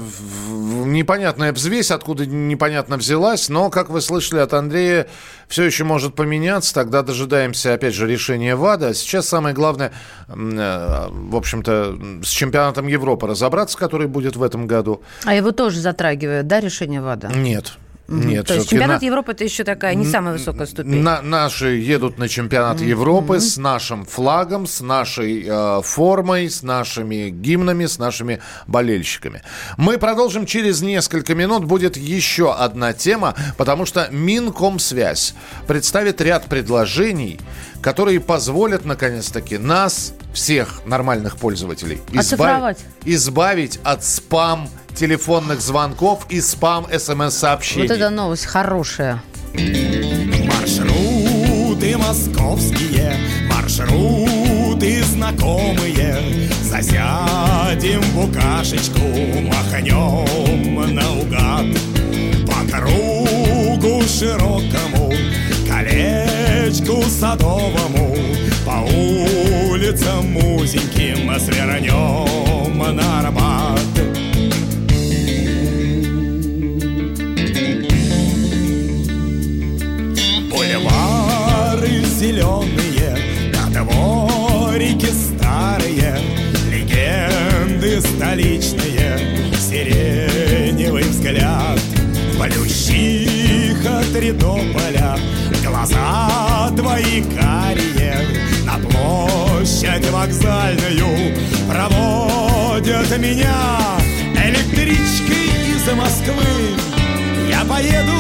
непонятная 0.49 1.53
взвесь, 1.53 1.91
откуда 1.91 2.25
непонятно 2.25 2.97
взялась, 2.97 3.49
но, 3.49 3.69
как 3.69 3.91
вы 3.91 4.01
слышали 4.01 4.39
от 4.39 4.55
Андрея, 4.55 5.09
все 5.49 5.65
еще 5.65 5.83
может 5.83 6.15
поменяться, 6.15 6.73
тогда 6.73 7.03
дожидаемся, 7.03 7.75
опять 7.75 7.95
же, 7.95 8.07
решения 8.07 8.55
ВАДА. 8.55 8.95
Сейчас 8.95 9.27
самое 9.27 9.57
главное, 9.57 9.91
э, 10.29 11.09
в 11.11 11.35
общем-то, 11.35 11.99
с 12.23 12.29
чемпионатом 12.29 12.87
Европы 12.87 13.27
разобраться, 13.27 13.77
который 13.77 14.07
будет 14.07 14.37
в 14.37 14.43
этом 14.45 14.69
году. 14.69 15.03
А 15.25 15.35
его 15.35 15.51
тоже 15.51 15.81
затрагивает, 15.81 16.47
да, 16.47 16.61
решение 16.61 17.01
ВАДА? 17.01 17.33
Нет. 17.35 17.73
Нет, 18.09 18.47
То 18.47 18.55
есть 18.55 18.71
чемпионат 18.71 19.03
на... 19.03 19.07
Европы 19.07 19.33
это 19.33 19.45
еще 19.45 19.65
такая 19.65 19.95
не 19.95 20.07
самая 20.07 20.33
высокая 20.33 20.67
ступень. 20.67 21.03
На, 21.03 21.21
наши 21.21 21.77
едут 21.77 22.19
на 22.19 22.27
чемпионат. 22.27 22.81
Европы 22.81 23.37
mm-hmm. 23.37 23.41
с 23.41 23.57
нашим 23.59 24.05
флагом, 24.07 24.67
с 24.67 24.81
нашей 24.81 25.45
э, 25.47 25.83
формой, 25.83 26.49
с 26.49 26.63
нашими 26.63 27.29
гимнами, 27.29 27.85
с 27.85 27.99
нашими 27.99 28.41
болельщиками. 28.67 29.43
Мы 29.77 29.99
продолжим 29.99 30.47
через 30.47 30.81
несколько 30.81 31.35
минут. 31.35 31.65
Будет 31.65 31.99
еще 31.99 32.55
одна 32.55 32.95
тема, 32.95 33.35
потому 33.59 33.85
что 33.85 34.09
Минкомсвязь 34.11 35.35
представит 35.67 36.23
ряд 36.23 36.47
предложений, 36.47 37.39
которые 37.81 38.21
позволят, 38.21 38.85
наконец-таки, 38.85 39.59
нас, 39.59 40.13
всех 40.33 40.83
нормальных 40.87 41.37
пользователей, 41.37 42.01
избавить, 42.13 42.79
избавить 43.05 43.81
от 43.85 44.05
спам 44.05 44.69
телефонных 44.95 45.61
звонков 45.61 46.27
и 46.29 46.41
спам 46.41 46.87
смс-сообщений. 46.87 47.89
Вот 47.89 47.97
это 47.97 48.11
новость 48.11 48.47
хорошая. 48.47 49.23
Маршруты 50.45 51.97
московские, 51.97 53.17
маршруты 53.49 55.03
знакомые 55.05 56.49
Засядем 56.63 58.03
в 58.03 58.15
букашечку, 58.15 59.01
махнем 59.47 60.95
наугад 60.95 61.67
По 62.47 62.77
кругу 62.77 64.03
широкому, 64.07 64.98
садовому 67.19 68.17
По 68.65 68.85
улицам 69.71 70.37
узеньким 70.37 71.39
свернем 71.41 72.79
на 72.97 73.21
Арбат. 73.21 73.81
Бульвары 80.51 82.05
зеленые, 82.19 83.17
на 83.53 83.83
дворике 83.83 85.09
старые 85.09 86.19
Легенды 86.71 88.01
столичные, 88.01 89.19
сиреневый 89.59 91.05
взгляд 91.05 91.81
Плющиха 92.39 94.03
Тридополя, 94.13 95.19
глаза 95.69 96.71
твои 96.77 97.23
карие 97.23 98.17
На 98.65 98.79
площадь 98.79 100.11
вокзальную 100.11 101.37
проводят 101.69 103.19
меня 103.19 103.79
Электричкой 104.35 105.47
из 105.75 105.87
Москвы 105.95 106.77
я 107.59 107.65
поеду, 107.65 108.13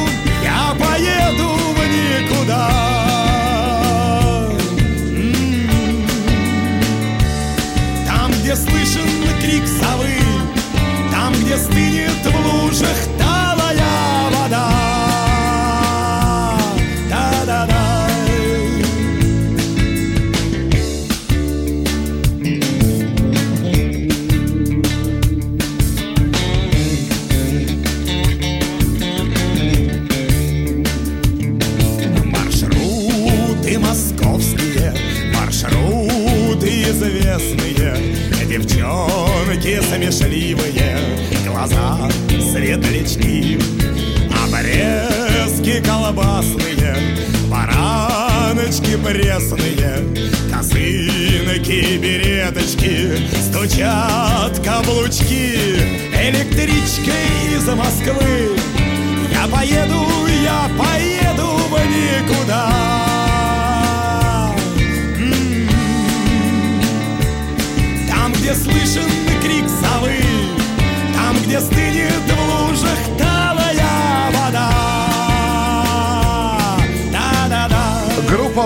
я 0.42 0.74
поеду 0.74 1.48
в 1.74 1.78
никуда. 1.86 2.70
М. 5.12 6.06
Там, 8.06 8.32
где 8.32 8.56
слышен 8.56 9.08
крик 9.40 9.64
совы, 9.66 10.16
там, 11.12 11.32
где 11.34 11.56
стынет 11.56 12.24
в 12.24 12.46
лужах 12.46 13.17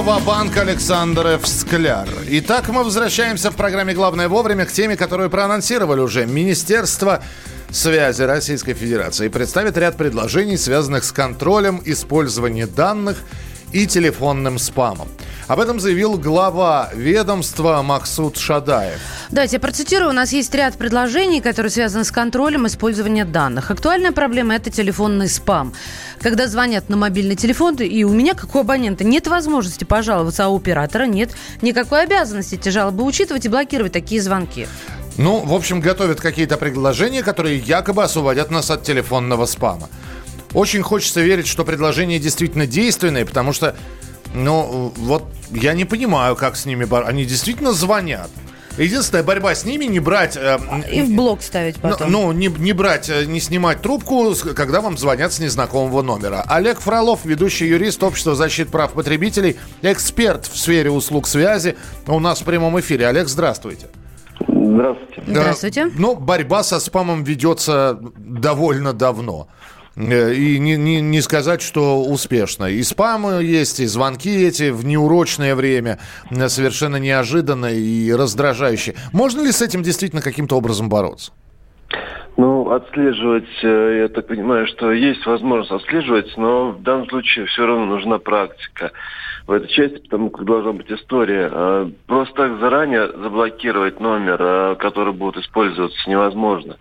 Группа 0.03 0.19
Вабанк 0.19 0.57
Александр 0.57 1.27
Ф. 1.29 1.47
Скляр. 1.47 2.09
Итак, 2.27 2.69
мы 2.71 2.83
возвращаемся 2.83 3.53
в 3.53 3.55
программе 3.55 3.95
«Главное 3.95 4.29
вовремя» 4.29 4.67
к 4.67 4.73
теме, 4.73 4.97
которую 4.97 5.31
проанонсировали 5.31 6.01
уже. 6.01 6.27
Министерство 6.27 7.23
связи 7.71 8.23
Российской 8.23 8.75
Федерации 8.75 9.29
представит 9.29 9.77
ряд 9.77 9.97
предложений, 9.97 10.57
связанных 10.57 11.05
с 11.05 11.12
контролем 11.12 11.81
использования 11.85 12.67
данных 12.67 13.19
и 13.71 13.87
телефонным 13.87 14.59
спамом. 14.59 15.07
Об 15.48 15.59
этом 15.59 15.81
заявил 15.81 16.18
глава 16.18 16.90
ведомства 16.94 17.83
Максут 17.83 18.38
Шадаев. 18.38 19.00
Давайте 19.31 19.57
я 19.57 19.61
процитирую. 19.61 20.11
У 20.11 20.12
нас 20.12 20.33
есть 20.33 20.55
ряд 20.55 20.76
предложений, 20.76 21.40
которые 21.40 21.70
связаны 21.70 22.05
с 22.05 22.12
контролем 22.12 22.66
использования 22.68 23.24
данных. 23.24 23.70
Актуальная 23.70 24.12
проблема– 24.12 24.55
это 24.57 24.70
телефонный 24.70 25.28
спам. 25.28 25.74
Когда 26.20 26.46
звонят 26.46 26.88
на 26.88 26.96
мобильный 26.96 27.35
телефон, 27.35 27.74
и 27.76 28.05
у 28.05 28.12
меня, 28.12 28.35
как 28.35 28.55
у 28.55 28.61
абонента, 28.61 29.02
нет 29.02 29.26
возможности 29.26 29.85
пожаловаться, 29.85 30.44
а 30.44 30.48
у 30.48 30.57
оператора 30.57 31.05
нет 31.05 31.31
никакой 31.61 32.05
обязанности 32.05 32.55
эти 32.55 32.68
жалобы 32.68 33.02
учитывать 33.05 33.44
и 33.44 33.48
блокировать 33.48 33.92
такие 33.92 34.22
звонки. 34.22 34.68
Ну, 35.18 35.40
в 35.40 35.52
общем, 35.52 35.81
готовят 35.81 36.20
какие-то 36.20 36.57
предложения, 36.57 37.22
которые 37.22 37.59
якобы 37.59 38.05
освободят 38.05 38.50
нас 38.50 38.70
от 38.70 38.85
телефонного 38.85 39.46
спама. 39.46 39.88
Очень 40.55 40.83
хочется 40.83 41.20
верить, 41.20 41.46
что 41.46 41.64
предложения 41.64 42.18
действительно 42.18 42.66
действенные, 42.66 43.24
потому 43.26 43.52
что, 43.52 43.74
ну, 44.35 44.92
вот 44.97 45.25
я 45.51 45.75
не 45.75 45.85
понимаю, 45.85 46.37
как 46.37 46.57
с 46.57 46.66
ними 46.66 46.85
бороться. 46.85 47.11
Они 47.11 47.25
действительно 47.25 47.73
звонят. 47.73 48.31
Единственная 48.79 49.23
борьба 49.23 49.55
с 49.55 49.66
ними 49.66 49.85
не 49.85 50.01
брать... 50.01 50.35
э, 50.35 50.59
И 50.90 51.03
в 51.03 51.14
блок 51.14 51.42
ставить 51.42 51.77
ну, 51.83 51.90
потом. 51.90 52.11
ну, 52.11 52.33
не, 52.33 52.47
не 52.47 52.73
брать, 52.73 53.11
э, 53.11 53.27
не 53.27 53.38
снимать 53.38 53.83
трубку, 53.83 54.35
когда 54.57 54.81
вам 54.81 54.97
звонят 54.97 55.33
с 55.35 55.40
незнакомого 55.40 56.01
номера. 56.01 56.42
Олег 56.49 56.81
Фролов, 56.81 57.27
ведущий 57.27 57.66
юрист 57.66 58.03
Общества 58.03 58.35
защиты 58.35 58.71
прав 58.71 58.92
потребителей, 58.95 59.59
эксперт 59.83 60.47
в 60.47 60.57
сфере 60.57 60.90
услуг 60.90 61.29
связи, 61.29 61.77
у 62.07 62.18
нас 62.18 62.40
в 62.40 62.45
прямом 62.45 62.81
эфире. 62.81 63.09
Олег, 63.09 63.29
здравствуйте. 63.29 63.88
Здравствуйте. 64.49 65.23
Здравствуйте. 65.27 65.81
Э, 65.83 65.90
Ну, 65.95 66.14
борьба 66.16 66.62
со 66.62 66.81
спамом 66.81 67.25
ведется 67.25 67.99
довольно 68.01 68.95
давно. 68.95 69.49
Э, 69.96 70.33
И 70.35 70.59
не, 70.59 70.76
не, 70.76 71.00
не 71.00 71.20
сказать, 71.20 71.62
что 71.62 72.02
успешно. 72.02 72.66
И 72.66 72.83
спамы 72.83 73.42
есть, 73.42 73.81
и 73.81 73.87
звонки 73.87 74.31
эти 74.31 74.70
в 74.70 74.85
неурочное 74.85 75.55
время 75.55 75.98
э, 76.31 76.48
совершенно 76.48 76.96
неожиданно 76.96 77.66
и 77.66 78.12
раздражающе. 78.12 78.94
Можно 79.12 79.42
ли 79.42 79.52
с 79.52 79.62
этим 79.62 79.83
действительно 79.83 80.22
каким-то 80.22 80.57
образом 80.57 80.88
бороться? 80.88 81.33
Ну, 82.38 82.70
отслеживать, 82.70 83.48
э, 83.62 83.98
я 84.02 84.09
так 84.09 84.26
понимаю, 84.26 84.66
что 84.66 84.90
есть 84.92 85.26
возможность 85.26 85.70
отслеживать, 85.70 86.35
но 86.37 86.70
в 86.70 86.83
данном 86.83 87.09
случае 87.09 87.46
все 87.46 87.66
равно 87.66 87.85
нужна 87.85 88.18
практика 88.18 88.92
в 89.46 89.52
этой 89.52 89.68
части, 89.68 89.98
потому 89.98 90.31
как 90.31 90.46
должна 90.46 90.72
быть 90.72 90.90
история. 90.90 91.92
Просто 92.07 92.35
так 92.35 92.61
заранее 92.61 93.09
заблокировать 93.09 93.98
номер, 93.98 94.76
который 94.76 95.12
будет 95.12 95.37
использоваться, 95.37 95.98
невозможно. 96.09 96.76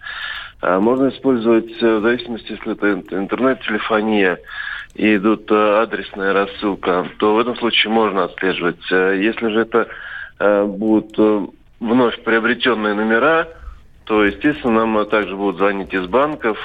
А 0.62 0.80
Можно 0.80 1.10
использовать, 1.10 1.72
э, 1.82 1.98
в 1.98 2.02
зависимости, 2.02 2.52
если 2.52 2.74
это 2.74 2.94
ин- 2.94 3.06
интернет-телефония, 3.10 4.38
и 4.94 5.16
идут 5.16 5.50
э, 5.52 5.82
адресная 5.82 6.34
рассылка, 6.34 7.08
то 7.18 7.34
в 7.34 7.40
этом 7.40 7.56
случае 7.56 7.92
можно 7.92 8.26
отслеживать. 8.26 8.80
Э, 8.92 9.18
Если 9.20 9.50
же 9.50 9.62
это 9.62 9.88
будут 10.66 11.46
вновь 11.80 12.20
приобретенные 12.24 12.96
номера, 12.96 13.48
то, 14.06 14.24
естественно, 14.26 14.88
нам 14.88 15.06
также 15.06 15.36
будут 15.36 15.58
звонить 15.58 15.94
из 15.94 16.08
банков, 16.08 16.58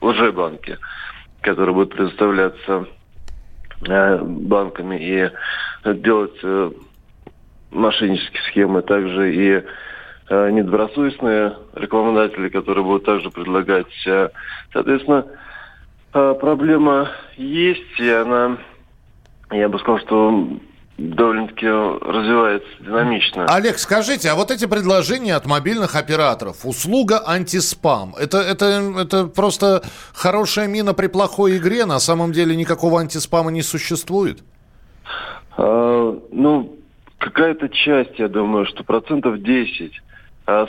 лжебанки, 0.00 0.78
которые 1.40 1.74
будут 1.74 1.96
предоставляться 1.96 2.86
банками 3.80 4.96
и 5.00 5.30
делать 5.96 6.40
мошеннические 7.72 8.42
схемы, 8.50 8.82
также 8.82 9.34
и 9.34 9.64
недобросовестные 10.30 11.56
рекламодатели, 11.74 12.48
которые 12.48 12.84
будут 12.84 13.04
также 13.04 13.30
предлагать. 13.30 14.06
э, 14.06 14.28
Соответственно, 14.72 15.26
э, 16.12 16.34
проблема 16.40 17.10
есть, 17.36 17.98
и 17.98 18.08
она, 18.08 18.58
я 19.50 19.68
бы 19.68 19.78
сказал, 19.78 20.00
что 20.00 20.48
довольно-таки 20.96 21.66
развивается 21.66 22.68
динамично. 22.80 23.46
Олег, 23.46 23.78
скажите, 23.78 24.30
а 24.30 24.34
вот 24.34 24.50
эти 24.50 24.66
предложения 24.66 25.34
от 25.34 25.44
мобильных 25.44 25.96
операторов, 25.96 26.64
услуга 26.64 27.22
антиспам, 27.26 28.14
это, 28.18 28.38
это, 28.38 28.92
это 29.00 29.26
просто 29.26 29.82
хорошая 30.14 30.68
мина 30.68 30.94
при 30.94 31.08
плохой 31.08 31.58
игре? 31.58 31.84
На 31.84 31.98
самом 31.98 32.32
деле 32.32 32.54
никакого 32.54 33.00
антиспама 33.00 33.50
не 33.50 33.62
существует? 33.62 34.42
А, 35.56 36.18
ну, 36.30 36.76
какая-то 37.18 37.68
часть, 37.68 38.18
я 38.18 38.28
думаю, 38.28 38.66
что 38.66 38.84
процентов 38.84 39.42
10 39.42 39.92
а, 39.92 40.13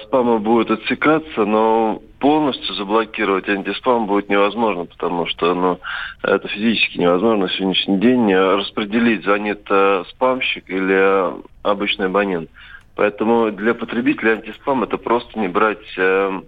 спама 0.03 0.39
будет 0.39 0.71
отсекаться, 0.71 1.45
но 1.45 2.01
полностью 2.19 2.73
заблокировать 2.75 3.49
антиспам 3.49 4.07
будет 4.07 4.29
невозможно, 4.29 4.85
потому 4.85 5.25
что 5.27 5.53
ну, 5.53 5.79
это 6.23 6.47
физически 6.47 6.97
невозможно 6.97 7.45
на 7.45 7.51
сегодняшний 7.51 7.97
день 7.99 8.33
распределить, 8.33 9.23
звонит 9.23 9.61
э, 9.69 10.03
спамщик 10.09 10.69
или 10.69 11.33
обычный 11.63 12.05
абонент. 12.05 12.49
Поэтому 12.95 13.51
для 13.51 13.73
потребителя 13.73 14.33
антиспам 14.33 14.83
это 14.83 14.97
просто 14.97 15.37
не 15.37 15.49
брать 15.49 15.85
э, 15.97 16.41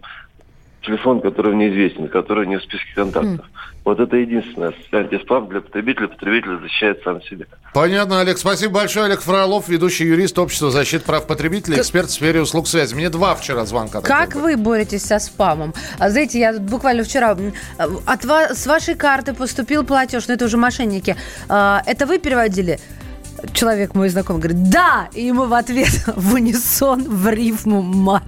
телефон, 0.87 1.21
который 1.21 1.55
неизвестен, 1.55 2.07
который 2.07 2.47
не 2.47 2.57
в 2.57 2.63
списке 2.63 2.87
контактов. 2.95 3.45
Mm. 3.45 3.67
Вот 3.85 3.99
это 3.99 4.17
единственное. 4.17 4.73
Антиспам 4.91 5.47
для 5.47 5.61
потребителя. 5.61 6.07
Потребитель 6.07 6.59
защищает 6.59 7.01
сам 7.03 7.21
себя. 7.21 7.45
Понятно, 7.73 8.19
Олег. 8.19 8.37
Спасибо 8.37 8.73
большое. 8.73 9.05
Олег 9.05 9.21
Фролов, 9.21 9.69
ведущий 9.69 10.05
юрист 10.05 10.37
Общества 10.39 10.71
защиты 10.71 11.05
прав 11.05 11.25
потребителей, 11.25 11.79
эксперт 11.79 12.09
в 12.09 12.11
сфере 12.11 12.41
услуг 12.41 12.67
связи. 12.67 12.95
Мне 12.95 13.09
два 13.09 13.35
вчера 13.35 13.65
звонка. 13.65 14.01
Как 14.01 14.35
вы 14.35 14.57
боретесь 14.57 15.03
со 15.03 15.19
спамом? 15.19 15.73
А, 15.99 16.09
знаете, 16.09 16.39
я 16.39 16.59
буквально 16.59 17.03
вчера 17.03 17.37
от 18.05 18.25
вас, 18.25 18.61
с 18.61 18.67
вашей 18.67 18.95
карты 18.95 19.33
поступил 19.33 19.85
платеж, 19.85 20.27
но 20.27 20.33
это 20.33 20.45
уже 20.45 20.57
мошенники. 20.57 21.15
А, 21.47 21.81
это 21.85 22.05
вы 22.05 22.19
переводили? 22.19 22.79
Человек 23.53 23.93
мой 23.95 24.09
знакомый 24.09 24.41
говорит, 24.41 24.69
да, 24.69 25.09
и 25.13 25.25
ему 25.25 25.45
в 25.45 25.53
ответ 25.53 25.91
в 26.15 26.33
унисон, 26.33 27.03
в 27.03 27.29
рифму 27.29 27.81
мат. 27.81 28.23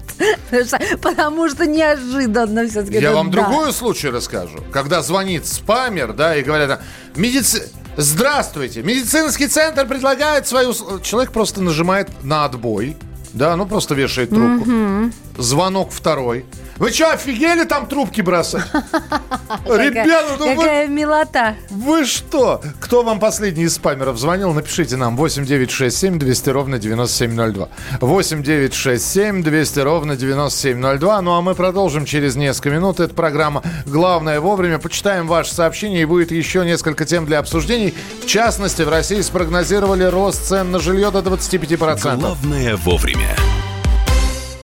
Потому 1.01 1.49
что 1.49 1.65
неожиданно 1.65 2.67
все-таки. 2.67 2.99
Я 2.99 3.13
вам 3.13 3.31
да. 3.31 3.41
другой 3.41 3.73
случай 3.73 4.09
расскажу. 4.09 4.59
Когда 4.71 5.01
звонит 5.01 5.45
спамер, 5.45 6.13
да, 6.13 6.35
и 6.35 6.43
говорят, 6.43 6.81
медици... 7.15 7.69
Здравствуйте, 7.97 8.81
медицинский 8.81 9.47
центр 9.47 9.85
предлагает 9.85 10.47
свою... 10.47 10.73
Человек 11.01 11.31
просто 11.31 11.61
нажимает 11.61 12.07
на 12.23 12.45
отбой, 12.45 12.95
да, 13.33 13.55
ну 13.57 13.65
просто 13.65 13.93
вешает 13.93 14.29
трубку. 14.29 14.69
Угу. 14.69 15.11
Звонок 15.39 15.91
второй. 15.93 16.45
Вы 16.79 16.91
что, 16.91 17.11
офигели 17.11 17.63
там 17.63 17.87
трубки 17.87 18.19
бросать? 18.19 18.63
Ребята, 19.65 20.35
ну 20.37 20.55
Какая 20.55 20.87
милота. 20.87 21.55
Вы 21.69 22.03
что? 22.03 22.61
Кто 22.81 23.03
вам 23.03 23.21
последний 23.21 23.63
из 23.63 23.75
спамеров 23.75 24.17
звонил? 24.17 24.53
Напишите 24.53 24.97
нам 24.97 25.15
8967 25.15 26.19
200 26.19 26.49
ровно 26.49 26.77
9702. 26.77 27.69
8967 28.01 29.41
200 29.41 29.79
ровно 29.79 30.17
9702. 30.17 31.21
Ну 31.21 31.31
а 31.31 31.41
мы 31.41 31.55
продолжим 31.55 32.03
через 32.03 32.35
несколько 32.35 32.71
минут. 32.71 32.99
Это 32.99 33.13
программа 33.13 33.63
«Главное 33.85 34.41
вовремя». 34.41 34.77
Почитаем 34.77 35.25
ваши 35.25 35.53
сообщения 35.53 36.01
и 36.01 36.05
будет 36.05 36.31
еще 36.31 36.65
несколько 36.65 37.05
тем 37.05 37.25
для 37.25 37.39
обсуждений. 37.39 37.93
В 38.21 38.25
частности, 38.25 38.81
в 38.81 38.89
России 38.89 39.21
спрогнозировали 39.21 40.03
рост 40.03 40.45
цен 40.45 40.71
на 40.71 40.79
жилье 40.79 41.11
до 41.11 41.19
25%. 41.19 42.19
Главное 42.19 42.75
вовремя. 42.75 43.37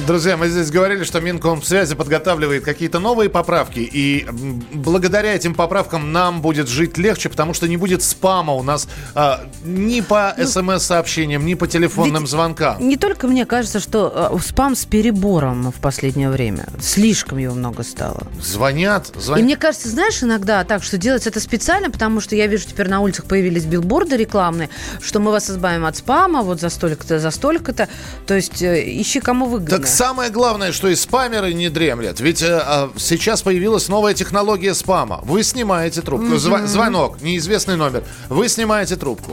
Друзья, 0.00 0.38
мы 0.38 0.48
здесь 0.48 0.70
говорили, 0.70 1.04
что 1.04 1.20
Минкомсвязи 1.20 1.94
подготавливает 1.94 2.64
какие-то 2.64 2.98
новые 2.98 3.28
поправки, 3.28 3.80
и 3.80 4.26
благодаря 4.72 5.34
этим 5.34 5.54
поправкам 5.54 6.12
нам 6.12 6.40
будет 6.40 6.66
жить 6.66 6.96
легче, 6.96 7.28
потому 7.28 7.52
что 7.52 7.68
не 7.68 7.76
будет 7.76 8.02
спама 8.02 8.54
у 8.54 8.62
нас 8.62 8.88
а, 9.14 9.44
ни 9.62 10.00
по 10.00 10.34
ну, 10.38 10.46
смс-сообщениям, 10.46 11.44
ни 11.44 11.52
по 11.52 11.66
телефонным 11.66 12.26
звонкам. 12.26 12.76
Не 12.88 12.96
только 12.96 13.26
мне 13.26 13.44
кажется, 13.44 13.80
что 13.80 14.30
а, 14.32 14.38
спам 14.38 14.76
с 14.76 14.86
перебором 14.86 15.70
в 15.70 15.76
последнее 15.76 16.30
время. 16.30 16.66
Слишком 16.80 17.36
его 17.36 17.54
много 17.54 17.82
стало. 17.82 18.26
Звонят, 18.40 19.12
звонят. 19.14 19.40
И 19.40 19.44
мне 19.44 19.56
кажется, 19.58 19.90
знаешь, 19.90 20.22
иногда 20.22 20.64
так, 20.64 20.82
что 20.82 20.96
делать 20.96 21.26
это 21.26 21.38
специально, 21.38 21.90
потому 21.90 22.22
что 22.22 22.34
я 22.34 22.46
вижу, 22.46 22.66
теперь 22.66 22.88
на 22.88 23.00
улицах 23.00 23.26
появились 23.26 23.66
билборды 23.66 24.16
рекламные, 24.16 24.70
что 25.02 25.20
мы 25.20 25.32
вас 25.32 25.50
избавим 25.50 25.84
от 25.84 25.98
спама, 25.98 26.40
вот 26.40 26.60
за 26.60 26.70
столько-то, 26.70 27.18
за 27.18 27.30
столько-то. 27.30 27.88
То 28.26 28.34
есть 28.34 28.62
э, 28.62 28.82
ищи 28.86 29.20
кому 29.20 29.44
выгодно. 29.44 29.81
Так 29.82 29.90
самое 29.90 30.30
главное, 30.30 30.70
что 30.70 30.86
и 30.86 30.94
спамеры 30.94 31.52
не 31.54 31.68
дремлят. 31.68 32.20
Ведь 32.20 32.40
э, 32.40 32.62
а, 32.64 32.92
сейчас 32.96 33.42
появилась 33.42 33.88
новая 33.88 34.14
технология 34.14 34.74
спама. 34.74 35.18
Вы 35.24 35.42
снимаете 35.42 36.02
трубку. 36.02 36.26
Mm-hmm. 36.26 36.66
Звонок, 36.68 37.20
неизвестный 37.20 37.74
номер. 37.74 38.04
Вы 38.28 38.48
снимаете 38.48 38.94
трубку. 38.94 39.32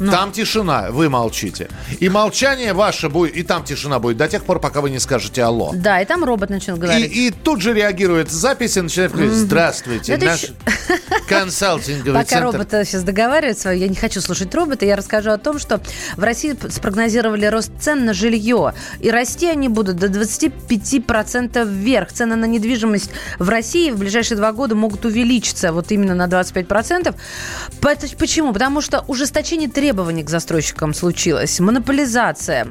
Ну. 0.00 0.12
Там 0.12 0.32
тишина, 0.32 0.90
вы 0.90 1.08
молчите. 1.08 1.68
И 1.98 2.08
молчание 2.08 2.72
ваше 2.72 3.08
будет, 3.08 3.36
и 3.36 3.42
там 3.42 3.64
тишина 3.64 3.98
будет 3.98 4.16
до 4.16 4.28
тех 4.28 4.44
пор, 4.44 4.60
пока 4.60 4.80
вы 4.80 4.90
не 4.90 4.98
скажете 5.00 5.42
алло. 5.42 5.72
Да, 5.74 6.00
и 6.00 6.04
там 6.04 6.24
робот 6.24 6.50
начнет 6.50 6.78
говорить. 6.78 7.10
И, 7.10 7.28
и 7.28 7.30
тут 7.30 7.60
же 7.60 7.74
реагирует 7.74 8.30
запись 8.30 8.76
и 8.76 8.80
начинает 8.80 9.12
говорить, 9.12 9.32
здравствуйте, 9.32 10.12
Это 10.12 10.26
наш 10.26 10.42
еще... 10.44 10.52
консалтинговый 11.28 12.22
Пока 12.22 12.40
робот 12.40 12.68
сейчас 12.70 13.02
договаривается, 13.02 13.70
я 13.70 13.88
не 13.88 13.96
хочу 13.96 14.20
слушать 14.20 14.54
робота, 14.54 14.86
я 14.86 14.94
расскажу 14.96 15.30
о 15.30 15.38
том, 15.38 15.58
что 15.58 15.80
в 16.16 16.22
России 16.22 16.56
спрогнозировали 16.70 17.46
рост 17.46 17.72
цен 17.80 18.04
на 18.04 18.14
жилье. 18.14 18.74
И 19.00 19.10
расти 19.10 19.46
они 19.48 19.68
будут 19.68 19.96
до 19.96 20.06
25% 20.06 21.68
вверх. 21.68 22.12
Цены 22.12 22.36
на 22.36 22.44
недвижимость 22.44 23.10
в 23.38 23.48
России 23.48 23.90
в 23.90 23.98
ближайшие 23.98 24.36
два 24.36 24.52
года 24.52 24.74
могут 24.74 25.04
увеличиться 25.04 25.72
вот 25.72 25.90
именно 25.90 26.14
на 26.14 26.26
25%. 26.26 27.14
Почему? 27.80 28.52
Потому 28.52 28.80
что 28.80 29.04
ужесточение 29.08 29.68
требований 29.68 29.87
требований 29.88 30.22
к 30.22 30.28
застройщикам 30.28 30.92
случилось, 30.92 31.58
монополизация, 31.60 32.66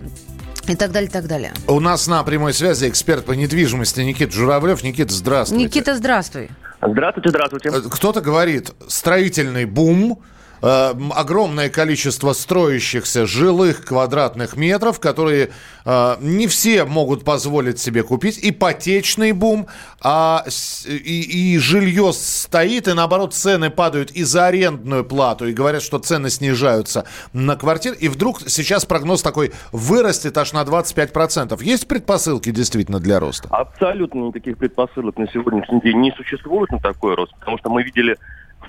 и 0.67 0.75
так 0.75 0.91
далее, 0.91 1.09
и 1.09 1.11
так 1.11 1.25
далее. 1.25 1.51
У 1.67 1.79
нас 1.79 2.05
на 2.07 2.21
прямой 2.21 2.53
связи 2.53 2.87
эксперт 2.87 3.25
по 3.25 3.31
недвижимости 3.31 4.01
Никита 4.01 4.31
Журавлев. 4.33 4.83
Никита, 4.83 5.11
здравствуйте. 5.11 5.65
Никита, 5.65 5.95
здравствуй. 5.95 6.51
Здравствуйте, 6.79 7.29
здравствуйте. 7.29 7.69
Э, 7.69 7.81
кто-то 7.89 8.21
говорит, 8.21 8.69
строительный 8.87 9.65
бум, 9.65 10.19
Э, 10.61 10.93
огромное 11.15 11.69
количество 11.69 12.33
строящихся 12.33 13.25
жилых 13.25 13.85
квадратных 13.85 14.57
метров, 14.57 14.99
которые 14.99 15.51
э, 15.85 16.15
не 16.19 16.47
все 16.47 16.85
могут 16.85 17.23
позволить 17.23 17.79
себе 17.79 18.03
купить. 18.03 18.39
Ипотечный 18.41 19.31
бум, 19.33 19.67
а, 20.01 20.45
и, 20.85 21.53
и 21.53 21.57
жилье 21.57 22.11
стоит, 22.13 22.87
и 22.87 22.93
наоборот 22.93 23.33
цены 23.33 23.69
падают 23.69 24.11
и 24.11 24.23
за 24.23 24.47
арендную 24.47 25.05
плату, 25.05 25.47
и 25.47 25.53
говорят, 25.53 25.81
что 25.81 25.99
цены 25.99 26.29
снижаются 26.29 27.05
на 27.33 27.55
квартир. 27.55 27.93
И 27.93 28.07
вдруг 28.07 28.41
сейчас 28.47 28.85
прогноз 28.85 29.21
такой 29.21 29.51
вырастет 29.71 30.37
аж 30.37 30.53
на 30.53 30.63
25%. 30.63 31.63
Есть 31.63 31.87
предпосылки 31.87 32.51
действительно 32.51 32.99
для 32.99 33.19
роста? 33.19 33.47
Абсолютно 33.51 34.19
никаких 34.27 34.57
предпосылок 34.57 35.17
на 35.17 35.27
сегодняшний 35.27 35.81
день 35.81 35.97
не 35.97 36.11
существует 36.11 36.71
на 36.71 36.79
такой 36.79 37.15
рост, 37.15 37.33
потому 37.39 37.57
что 37.57 37.69
мы 37.69 37.83
видели 37.83 38.17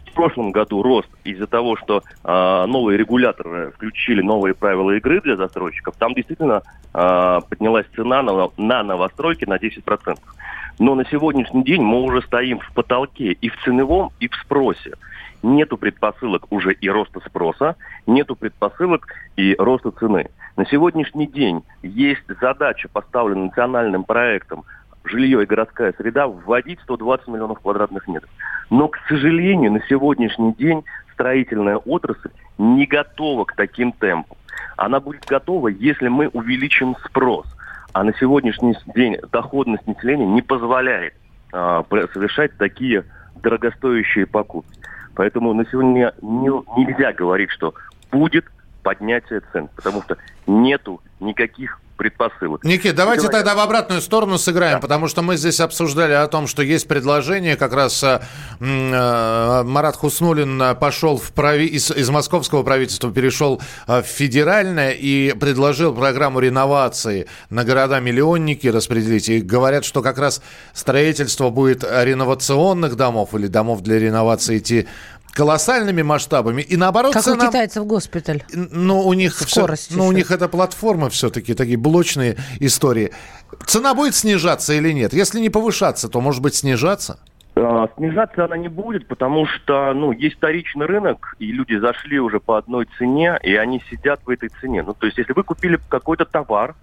в 0.07 0.13
прошлом 0.13 0.51
году 0.51 0.83
рост 0.83 1.09
из-за 1.25 1.47
того, 1.47 1.77
что 1.77 2.03
э, 2.25 2.65
новые 2.67 2.99
регуляторы 2.99 3.73
включили 3.73 4.23
новые 4.23 4.55
правила 4.55 4.93
игры 4.93 5.21
для 5.21 5.37
застройщиков, 5.37 5.97
там 5.97 6.15
действительно 6.15 6.63
э, 6.95 7.41
поднялась 7.49 7.87
цена 7.95 8.23
на, 8.23 8.51
на 8.57 8.83
новостройки 8.83 9.45
на 9.45 9.57
10%. 9.57 10.19
Но 10.79 10.95
на 10.95 11.05
сегодняшний 11.07 11.65
день 11.65 11.83
мы 11.83 12.03
уже 12.03 12.23
стоим 12.23 12.61
в 12.61 12.73
потолке 12.73 13.33
и 13.33 13.49
в 13.49 13.57
ценовом, 13.65 14.11
и 14.21 14.29
в 14.29 14.35
спросе. 14.37 14.95
Нету 15.43 15.77
предпосылок 15.77 16.51
уже 16.51 16.73
и 16.73 16.89
роста 16.89 17.21
спроса, 17.21 17.77
нету 18.07 18.35
предпосылок 18.37 19.07
и 19.37 19.55
роста 19.59 19.91
цены. 19.93 20.31
На 20.57 20.67
сегодняшний 20.67 21.29
день 21.29 21.63
есть 21.83 22.25
задача, 22.41 22.89
поставленная 22.93 23.45
национальным 23.45 24.03
проектом 24.05 24.65
жилье 25.05 25.43
и 25.43 25.47
городская 25.47 25.93
среда 25.97 26.27
вводить 26.29 26.81
120 26.83 27.29
миллионов 27.29 27.61
квадратных 27.61 28.07
метров. 28.09 28.31
Но, 28.71 28.89
к 28.89 28.99
сожалению, 29.09 29.73
на 29.73 29.81
сегодняшний 29.89 30.53
день 30.55 30.85
строительная 31.15 31.77
отрасль 31.77 32.31
не 32.59 32.87
готова 32.87 33.45
к 33.45 33.55
таким 33.55 33.93
темпам. 33.93 34.37
она 34.77 35.01
будет 35.01 35.25
готова, 35.27 35.69
если 35.69 36.07
мы 36.09 36.29
увеличим 36.29 36.95
спрос. 37.05 37.47
А 37.93 38.05
на 38.05 38.13
сегодняшний 38.15 38.77
день 38.95 39.17
доходность 39.33 39.87
населения 39.89 40.27
не 40.27 40.41
позволяет 40.43 41.15
пр- 41.51 42.09
совершать 42.13 42.57
такие 42.59 43.05
дорогостоящие 43.43 44.27
покупки. 44.27 44.79
Поэтому 45.17 45.53
на 45.55 45.65
сегодня 45.67 46.13
не- 46.23 46.81
нельзя 46.81 47.13
говорить, 47.13 47.51
что 47.51 47.75
будет 48.13 48.45
поднятие 48.85 49.41
цен, 49.53 49.69
потому 49.75 50.03
что 50.03 50.17
нету 50.47 51.01
никаких 51.21 51.81
предпосылок. 51.99 52.65
Никит, 52.65 52.95
давайте 52.95 53.27
Давайте. 53.27 53.29
тогда 53.29 53.55
в 53.55 53.59
обратную 53.59 54.01
сторону 54.01 54.39
сыграем, 54.39 54.81
потому 54.81 55.09
что 55.09 55.21
мы 55.21 55.37
здесь 55.37 55.61
обсуждали 55.61 56.13
о 56.13 56.27
том, 56.29 56.47
что 56.47 56.63
есть 56.63 56.87
предложение, 56.87 57.57
как 57.57 57.75
раз 57.75 58.03
э, 58.05 58.21
э, 58.61 59.63
Марат 59.65 59.97
Хуснулин 59.97 60.63
э, 60.63 60.75
пошел 60.77 61.19
в 61.19 61.33
прави... 61.33 61.67
из, 61.67 61.91
из 61.91 62.09
московского 62.09 62.63
правительства, 62.63 63.13
перешел 63.13 63.61
э, 63.89 64.01
в 64.01 64.07
федеральное 64.07 64.93
и 64.93 65.33
предложил 65.33 65.93
программу 65.93 66.39
реновации 66.39 67.27
на 67.51 67.65
города-миллионники 67.65 68.69
распределить. 68.69 69.29
И 69.29 69.41
говорят, 69.41 69.85
что 69.85 70.01
как 70.01 70.19
раз 70.19 70.41
строительство 70.73 71.51
будет 71.51 71.83
реновационных 71.83 72.95
домов 72.95 73.35
или 73.35 73.49
домов 73.49 73.83
для 73.83 73.99
реновации 73.99 74.59
идти 74.59 74.87
колоссальными 75.33 76.03
масштабами. 76.03 76.63
И 76.63 76.77
наоборот, 76.77 77.13
Как 77.13 77.23
цена... 77.23 77.45
у 77.45 77.49
китайцев 77.49 77.87
госпиталь. 77.87 78.43
Ну, 78.53 79.01
у 79.07 79.13
них 79.13 79.35
Скорость 79.35 79.95
ну, 79.95 80.07
у 80.07 80.13
них 80.13 80.31
это 80.31 80.49
платформа 80.49 81.11
все-таки, 81.11 81.55
такие 81.55 81.77
блочные 81.77 82.37
истории. 82.61 83.13
Цена 83.67 83.95
будет 83.95 84.15
снижаться 84.15 84.75
или 84.75 84.93
нет? 84.93 85.13
Если 85.13 85.41
не 85.41 85.51
повышаться, 85.51 86.09
то, 86.09 86.21
может 86.21 86.43
быть, 86.43 86.55
снижаться? 86.55 87.19
А, 87.57 87.89
Снижаться 87.97 88.45
она 88.45 88.57
не 88.57 88.69
будет, 88.69 89.07
потому 89.09 89.47
что, 89.47 89.93
ну, 89.95 90.13
есть 90.13 90.37
вторичный 90.37 90.87
рынок, 90.87 91.35
и 91.39 91.51
люди 91.51 91.77
зашли 91.77 92.21
уже 92.21 92.41
по 92.41 92.59
одной 92.59 92.87
цене, 92.99 93.39
и 93.43 93.55
они 93.57 93.83
сидят 93.91 94.21
в 94.25 94.31
этой 94.31 94.51
цене. 94.61 94.83
Ну, 94.83 94.95
то 94.95 95.07
есть, 95.07 95.19
если 95.19 95.33
вы 95.33 95.43
купили 95.43 95.79
какой-то 95.89 96.25
товар, 96.25 96.75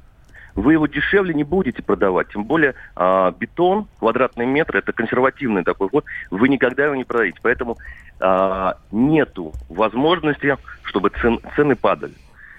вы 0.55 0.73
его 0.73 0.87
дешевле 0.87 1.33
не 1.33 1.43
будете 1.43 1.83
продавать. 1.83 2.29
Тем 2.29 2.45
более 2.45 2.75
а, 2.95 3.31
бетон, 3.31 3.87
квадратный 3.99 4.45
метр, 4.45 4.77
это 4.77 4.93
консервативный 4.93 5.63
такой 5.63 5.89
вот, 5.91 6.05
вы 6.31 6.49
никогда 6.49 6.85
его 6.85 6.95
не 6.95 7.03
продадите. 7.03 7.39
Поэтому 7.41 7.77
а, 8.19 8.77
нету 8.91 9.53
возможности, 9.69 10.57
чтобы 10.83 11.09
цен- 11.21 11.41
цены 11.55 11.75
падали. 11.75 12.13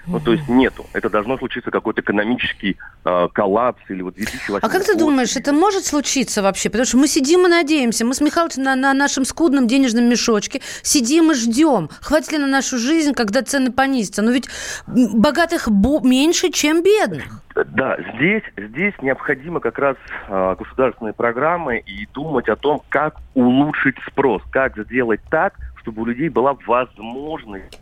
Ну, 0.07 0.21
то 0.21 0.33
есть 0.33 0.49
нету. 0.49 0.87
Это 0.93 1.11
должно 1.11 1.37
случиться 1.39 1.71
какой-то 1.71 2.01
экономический 2.01 2.77
а, 3.05 3.29
коллапс 3.29 3.81
или 3.89 4.03
вот 4.03 4.15
2008 4.15 4.61
А 4.65 4.69
как 4.69 4.85
ты 4.85 4.93
год. 4.93 5.01
думаешь, 5.01 5.37
это 5.37 5.53
может 5.53 5.85
случиться 5.85 6.43
вообще? 6.43 6.71
Потому 6.71 6.87
что 6.87 6.97
мы 6.99 7.09
сидим 7.09 7.47
и 7.47 7.49
надеемся. 7.49 8.05
Мы 8.05 8.15
с 8.15 8.21
Михайловичем 8.21 8.63
на, 8.63 8.77
на 8.77 8.95
нашем 8.95 9.25
скудном 9.25 9.67
денежном 9.67 10.05
мешочке 10.09 10.61
сидим 10.83 11.33
и 11.33 11.35
ждем. 11.35 11.89
Хватит 12.01 12.33
ли 12.33 12.39
на 12.39 12.47
нашу 12.47 12.79
жизнь, 12.79 13.15
когда 13.15 13.43
цены 13.43 13.73
понизятся? 13.73 14.23
Но 14.23 14.31
ведь 14.31 14.49
богатых 14.87 15.69
бо- 15.71 16.01
меньше, 16.01 16.51
чем 16.51 16.83
бедных. 16.83 17.43
Да, 17.55 17.97
здесь, 18.17 18.43
здесь 18.57 18.93
необходимо 19.01 19.61
как 19.61 19.79
раз 19.79 19.97
а, 20.29 20.55
государственные 20.57 21.15
программы 21.15 21.79
и 21.79 22.07
думать 22.13 22.49
о 22.49 22.57
том, 22.57 22.83
как 22.91 23.17
улучшить 23.35 23.97
спрос, 24.07 24.43
как 24.51 24.77
сделать 24.77 25.21
так, 25.31 25.55
чтобы 25.81 26.03
у 26.03 26.05
людей 26.05 26.29
была 26.29 26.55
возможность, 26.67 27.81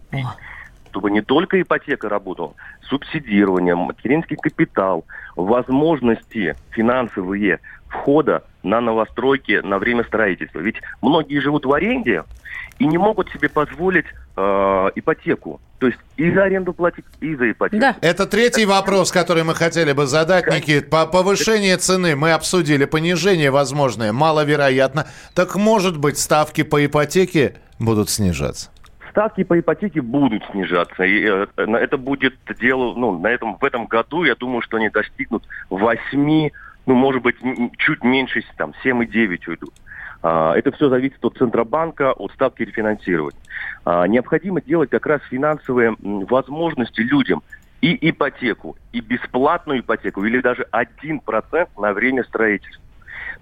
чтобы 0.95 1.11
не 1.11 1.23
только 1.23 1.61
ипотека 1.61 2.09
работала, 2.09 2.55
субсидирование, 2.89 3.75
материнский 3.75 4.37
капитал, 4.37 5.05
возможности 5.35 6.55
финансовые 6.71 7.59
входа 7.89 8.45
на 8.63 8.81
новостройки 8.81 9.61
на 9.65 9.79
время 9.79 10.05
строительства. 10.05 10.61
Ведь 10.61 10.77
многие 11.03 11.41
живут 11.41 11.67
в 11.67 11.73
аренде 11.73 12.23
и 12.79 12.87
не 12.87 12.97
могут 12.97 13.29
себе 13.31 13.49
позволить 13.49 14.05
э, 14.37 14.91
ипотеку. 14.95 15.61
То 15.81 15.89
есть 15.89 15.99
и 16.17 16.31
за 16.31 16.45
аренду 16.45 16.73
платить, 16.73 17.05
и 17.21 17.35
за 17.35 17.51
ипотеку. 17.51 17.85
Это 18.01 18.27
третий 18.27 18.65
вопрос, 18.65 19.11
который 19.11 19.43
мы 19.43 19.57
хотели 19.57 19.91
бы 19.93 20.07
задать, 20.07 20.47
Никит. 20.47 20.91
По 20.91 21.07
повышение 21.07 21.77
цены 21.77 22.15
мы 22.15 22.31
обсудили, 22.31 22.85
понижение 22.85 23.51
возможное, 23.51 24.13
маловероятно. 24.13 25.09
Так 25.35 25.57
может 25.57 25.99
быть 25.99 26.19
ставки 26.19 26.63
по 26.63 26.87
ипотеке 26.87 27.57
будут 27.81 28.11
снижаться? 28.11 28.71
Ставки 29.15 29.45
по 29.45 29.61
ипотеке 29.61 30.03
будут 30.03 30.43
снижаться. 30.51 31.05
И 31.05 31.25
э, 31.25 31.47
это 31.57 31.97
будет 31.97 32.35
дело, 32.59 32.95
ну, 32.97 33.17
на 33.17 33.29
этом, 33.29 33.57
в 33.59 33.65
этом 33.65 33.87
году, 33.87 34.25
я 34.25 34.35
думаю, 34.35 34.61
что 34.61 34.77
они 34.77 34.89
достигнут 34.89 35.47
8, 35.71 36.51
ну, 36.87 36.95
может 36.95 37.23
быть, 37.23 37.37
чуть 37.79 38.03
меньше, 38.03 38.43
там, 38.57 38.73
7,9 38.85 39.39
уйдут. 39.47 39.73
А, 40.21 40.57
Это 40.57 40.73
все 40.73 40.89
зависит 40.89 41.25
от 41.25 41.37
Центробанка, 41.37 42.13
от 42.13 42.33
ставки 42.33 42.65
рефинансирования. 42.65 43.39
А, 43.85 44.05
Необходимо 44.09 44.61
делать 44.61 44.91
как 44.91 45.07
раз 45.07 45.23
финансовые 45.31 45.95
возможности 46.01 47.01
людям 47.01 47.45
и 47.83 47.97
ипотеку, 48.11 48.77
и 48.91 49.01
бесплатную 49.01 49.79
ипотеку, 49.79 50.25
или 50.25 50.41
даже 50.41 50.67
1% 50.73 51.69
на 51.79 51.93
время 51.93 52.25
строительства. 52.25 52.83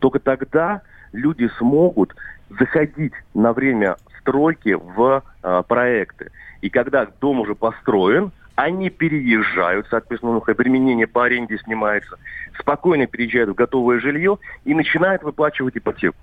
Только 0.01 0.19
тогда 0.19 0.83
люди 1.15 1.49
смогут 1.57 2.15
заходить 2.51 3.15
на 3.33 3.55
время 3.55 3.97
стройки 4.23 4.75
в 4.75 5.23
э, 5.43 5.63
проекты. 5.69 6.31
И 6.61 6.71
когда 6.71 7.07
дом 7.21 7.41
уже 7.41 7.55
построен, 7.55 8.33
они 8.55 8.91
переезжают, 8.91 9.87
соответственно, 9.91 10.35
ну, 10.35 10.45
обременение 10.47 11.07
по 11.07 11.25
аренде 11.25 11.59
снимается, 11.59 12.17
спокойно 12.59 13.07
переезжают 13.07 13.51
в 13.51 13.55
готовое 13.55 14.01
жилье 14.01 14.39
и 14.65 14.75
начинают 14.75 15.23
выплачивать 15.23 15.77
ипотеку. 15.77 16.17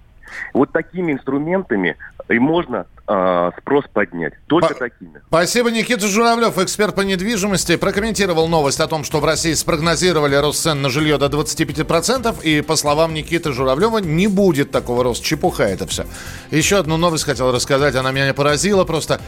Вот 0.54 0.72
такими 0.72 1.14
инструментами 1.14 1.98
и 2.30 2.38
можно 2.38 2.86
э, 3.08 3.52
спрос 3.60 3.86
поднять. 3.92 4.34
Только 4.48 4.76
такими. 4.76 5.22
Спасибо, 5.28 5.72
Никита 5.72 6.08
Журавлев, 6.08 6.58
эксперт 6.60 6.96
по 6.96 7.02
недвижимости, 7.02 7.76
прокомментировал 7.76 8.48
новость 8.48 8.80
о 8.80 8.88
том, 8.88 9.04
что 9.04 9.20
в 9.20 9.26
России 9.26 9.54
спрогнозировали 9.54 10.36
рост 10.36 10.62
цен 10.62 10.82
на 10.82 10.90
жилье 10.90 11.18
до 11.18 11.26
25%, 11.26 12.44
и, 12.44 12.62
по 12.62 12.76
словам 12.76 13.14
Никиты 13.14 13.52
Журавлева, 13.52 13.98
не 13.98 14.28
будет 14.28 14.72
такого 14.72 15.04
роста. 15.04 15.26
Чепуха 15.26 15.64
это 15.64 15.88
все. 15.88 16.06
Еще 16.52 16.78
одну 16.78 16.98
новость 16.98 17.24
хотел 17.24 17.52
рассказать, 17.52 17.96
она 17.96 18.12
меня 18.12 18.34
поразила 18.34 18.86
просто. 18.86 19.20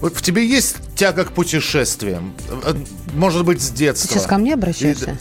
Вот 0.00 0.14
в 0.14 0.22
тебе 0.22 0.46
есть 0.46 0.76
тяга 0.96 1.24
к 1.24 1.32
путешествиям? 1.32 2.34
Э, 2.64 2.74
Может 3.14 3.46
быть, 3.46 3.62
с 3.62 3.70
детства? 3.70 4.08
Ты 4.08 4.14
сейчас 4.14 4.26
ко 4.26 4.36
мне 4.36 4.52
обращаешься? 4.54 5.16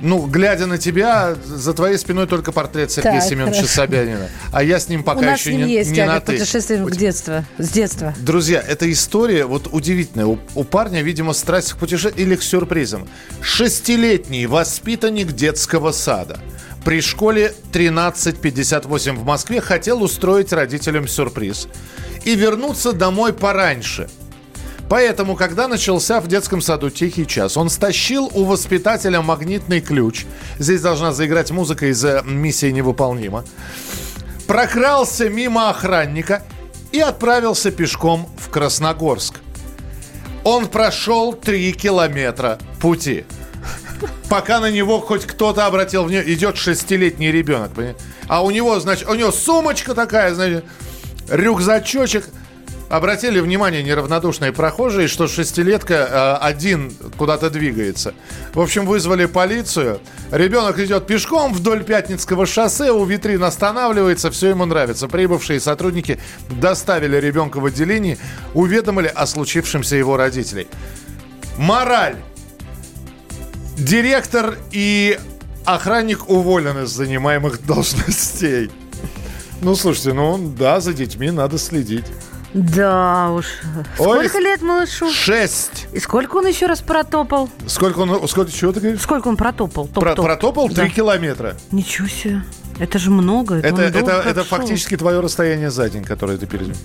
Ну, 0.00 0.26
глядя 0.26 0.66
на 0.66 0.78
тебя, 0.78 1.34
за 1.44 1.72
твоей 1.74 1.98
спиной 1.98 2.26
только 2.26 2.52
портрет 2.52 2.90
Сергея 2.90 3.20
Так, 3.20 3.28
Семеновича 3.28 3.56
хорошо. 3.56 3.74
Собянина. 3.74 4.28
А 4.52 4.62
я 4.62 4.78
с 4.78 4.88
ним 4.88 5.02
пока 5.02 5.20
У 5.20 5.22
нас 5.22 5.40
еще 5.40 5.54
не, 5.54 5.72
есть 5.72 5.90
не 5.90 6.04
на 6.04 6.20
«ты». 6.20 6.32
путешествиям 6.32 6.86
к 6.86 6.96
детства. 6.96 7.44
С 7.58 7.70
детства. 7.70 8.14
Друзья, 8.18 8.62
эта 8.66 8.90
история 8.90 9.44
вот 9.44 9.68
удивительная. 9.72 10.26
У, 10.26 10.38
у 10.54 10.64
парня, 10.64 11.02
видимо, 11.02 11.32
страсть 11.32 11.72
к 11.72 11.76
путешествиям 11.76 12.28
или 12.28 12.36
к 12.36 12.42
сюрпризам. 12.42 13.08
Шестилетний 13.40 14.46
воспитанник 14.46 15.32
детского 15.32 15.92
сада 15.92 16.38
при 16.84 17.02
школе 17.02 17.54
1358 17.70 19.16
в 19.16 19.24
Москве 19.24 19.60
хотел 19.60 20.02
устроить 20.02 20.52
родителям 20.52 21.06
сюрприз 21.06 21.68
и 22.24 22.34
вернуться 22.34 22.92
домой 22.92 23.32
пораньше. 23.32 24.08
Поэтому, 24.88 25.36
когда 25.36 25.68
начался 25.68 26.20
в 26.20 26.28
детском 26.28 26.62
саду 26.62 26.90
тихий 26.90 27.26
час, 27.26 27.56
он 27.56 27.68
стащил 27.68 28.30
у 28.32 28.44
воспитателя 28.44 29.20
магнитный 29.20 29.80
ключ. 29.80 30.24
Здесь 30.58 30.80
должна 30.80 31.12
заиграть 31.12 31.50
музыка 31.50 31.86
из 31.90 32.02
э, 32.04 32.22
«Миссия 32.24 32.72
невыполнима». 32.72 33.44
Прокрался 34.46 35.28
мимо 35.28 35.68
охранника 35.68 36.42
и 36.90 37.00
отправился 37.00 37.70
пешком 37.70 38.30
в 38.38 38.48
Красногорск. 38.48 39.34
Он 40.42 40.66
прошел 40.66 41.34
3 41.34 41.72
километра 41.72 42.58
пути. 42.80 43.26
Пока 44.30 44.60
на 44.60 44.70
него 44.70 45.00
хоть 45.00 45.26
кто-то 45.26 45.66
обратил 45.66 46.04
внимание. 46.04 46.32
Идет 46.32 46.56
шестилетний 46.56 47.30
ребенок, 47.30 47.72
понимаете? 47.72 48.00
А 48.26 48.42
у 48.42 48.50
него, 48.50 48.78
значит, 48.80 49.08
у 49.08 49.14
него 49.14 49.32
сумочка 49.32 49.94
такая, 49.94 50.34
значит, 50.34 50.64
рюкзачочек. 51.28 52.24
Обратили 52.88 53.38
внимание 53.40 53.82
неравнодушные 53.82 54.50
прохожие, 54.52 55.08
что 55.08 55.28
шестилетка 55.28 56.38
э, 56.40 56.44
один 56.46 56.90
куда-то 57.18 57.50
двигается. 57.50 58.14
В 58.54 58.60
общем, 58.60 58.86
вызвали 58.86 59.26
полицию. 59.26 60.00
Ребенок 60.30 60.78
идет 60.78 61.06
пешком 61.06 61.52
вдоль 61.52 61.84
Пятницкого 61.84 62.46
шоссе, 62.46 62.90
у 62.90 63.04
витрин 63.04 63.44
останавливается, 63.44 64.30
все 64.30 64.48
ему 64.48 64.64
нравится. 64.64 65.06
Прибывшие 65.06 65.60
сотрудники 65.60 66.18
доставили 66.48 67.18
ребенка 67.18 67.60
в 67.60 67.66
отделение, 67.66 68.16
уведомили 68.54 69.12
о 69.14 69.26
случившемся 69.26 69.96
его 69.96 70.16
родителей. 70.16 70.66
Мораль. 71.58 72.16
Директор 73.76 74.56
и 74.72 75.18
охранник 75.66 76.30
уволены 76.30 76.86
с 76.86 76.90
занимаемых 76.90 77.62
должностей. 77.66 78.70
Ну, 79.60 79.74
слушайте, 79.74 80.14
ну, 80.14 80.38
да, 80.56 80.80
за 80.80 80.94
детьми 80.94 81.30
надо 81.30 81.58
следить. 81.58 82.06
Да 82.54 83.30
уж. 83.32 83.46
Ой, 83.98 84.26
Сколько 84.28 84.38
лет 84.38 84.62
малышу? 84.62 85.10
Шесть. 85.10 85.86
И 85.92 86.00
сколько 86.00 86.36
он 86.36 86.46
еще 86.46 86.66
раз 86.66 86.80
протопал? 86.80 87.48
Сколько 87.66 87.98
он, 88.00 88.26
сколько, 88.28 88.50
чего 88.50 88.72
ты 88.72 88.80
говоришь? 88.80 89.00
Сколько 89.02 89.28
он 89.28 89.36
протопал? 89.36 89.86
Топ-топ. 89.86 90.02
Про- 90.16 90.22
протопал 90.22 90.68
Да. 90.68 90.74
три 90.82 90.90
километра. 90.90 91.56
Ничего 91.72 92.08
себе. 92.08 92.42
Это 92.78 92.98
же 92.98 93.10
много. 93.10 93.56
Это, 93.56 93.82
Это, 93.82 93.98
это, 93.98 94.12
это 94.24 94.44
фактически 94.44 94.96
твое 94.96 95.20
расстояние 95.20 95.70
за 95.70 95.90
день, 95.90 96.04
которое 96.04 96.38
ты 96.38 96.46
перейдешь. 96.46 96.76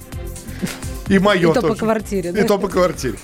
И 1.08 1.20
мое 1.20 1.52
И 1.52 1.54
то 1.54 1.62
по 1.62 1.68
тоже. 1.70 1.80
квартире, 1.80 2.30
И 2.32 2.34
да? 2.34 2.44
то 2.46 2.58
по 2.58 2.68
квартире. 2.68 3.18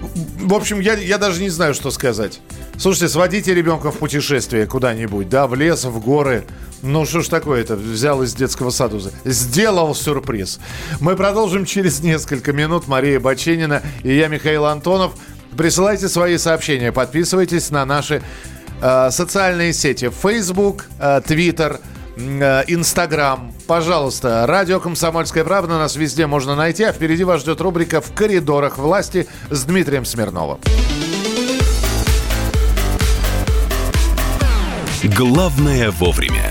В 0.00 0.54
общем, 0.54 0.80
я, 0.80 0.94
я 0.94 1.18
даже 1.18 1.40
не 1.40 1.50
знаю, 1.50 1.74
что 1.74 1.90
сказать. 1.90 2.40
Слушайте, 2.76 3.08
сводите 3.08 3.54
ребенка 3.54 3.90
в 3.90 3.98
путешествие 3.98 4.66
куда-нибудь, 4.66 5.28
да, 5.28 5.46
в 5.46 5.54
лес, 5.54 5.84
в 5.84 5.98
горы. 6.00 6.44
Ну, 6.82 7.04
что 7.04 7.22
ж 7.22 7.28
такое-то? 7.28 7.74
Взял 7.74 8.22
из 8.22 8.34
детского 8.34 8.70
сада. 8.70 8.98
Сделал 9.24 9.94
сюрприз. 9.94 10.60
Мы 11.00 11.16
продолжим 11.16 11.64
через 11.64 12.00
несколько 12.00 12.52
минут. 12.52 12.86
Мария 12.86 13.18
Баченина 13.18 13.82
и 14.04 14.16
я, 14.16 14.28
Михаил 14.28 14.66
Антонов. 14.66 15.12
Присылайте 15.56 16.08
свои 16.08 16.38
сообщения, 16.38 16.92
подписывайтесь 16.92 17.70
на 17.70 17.84
наши 17.84 18.22
э, 18.80 19.10
социальные 19.10 19.72
сети. 19.72 20.10
Facebook, 20.10 20.84
э, 21.00 21.20
Twitter, 21.26 21.80
э, 21.80 21.97
Instagram. 22.18 23.52
Пожалуйста, 23.66 24.44
радио 24.46 24.80
«Комсомольская 24.80 25.44
правда» 25.44 25.78
нас 25.78 25.96
везде 25.96 26.26
можно 26.26 26.56
найти, 26.56 26.84
а 26.84 26.92
впереди 26.92 27.24
вас 27.24 27.42
ждет 27.42 27.60
рубрика 27.60 28.00
«В 28.00 28.12
коридорах 28.12 28.78
власти» 28.78 29.28
с 29.50 29.64
Дмитрием 29.64 30.04
Смирновым. 30.04 30.58
Главное 35.04 35.90
вовремя. 35.92 36.50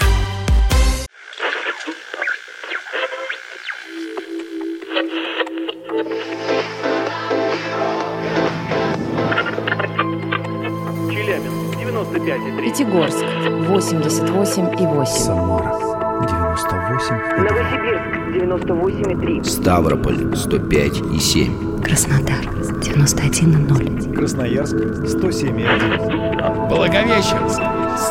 95,3. 12.13 12.61
Пятигорск 12.61 13.23
88,8. 13.69 15.05
Самара 15.05 15.73
98. 16.21 17.15
Новосибирск 17.37 18.03
98,3. 18.35 19.43
Ставрополь 19.43 20.35
105 20.35 21.01
и 21.13 21.19
7. 21.19 21.81
Краснодар 21.81 22.45
91,0. 22.81 24.13
Красноярск 24.15 24.75
107,1. 24.75 26.67
Благовещенск 26.69 27.61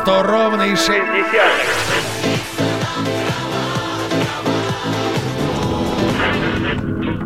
100 0.02 0.22
ровно 0.22 0.62
и 0.62 0.76
6 0.76 0.90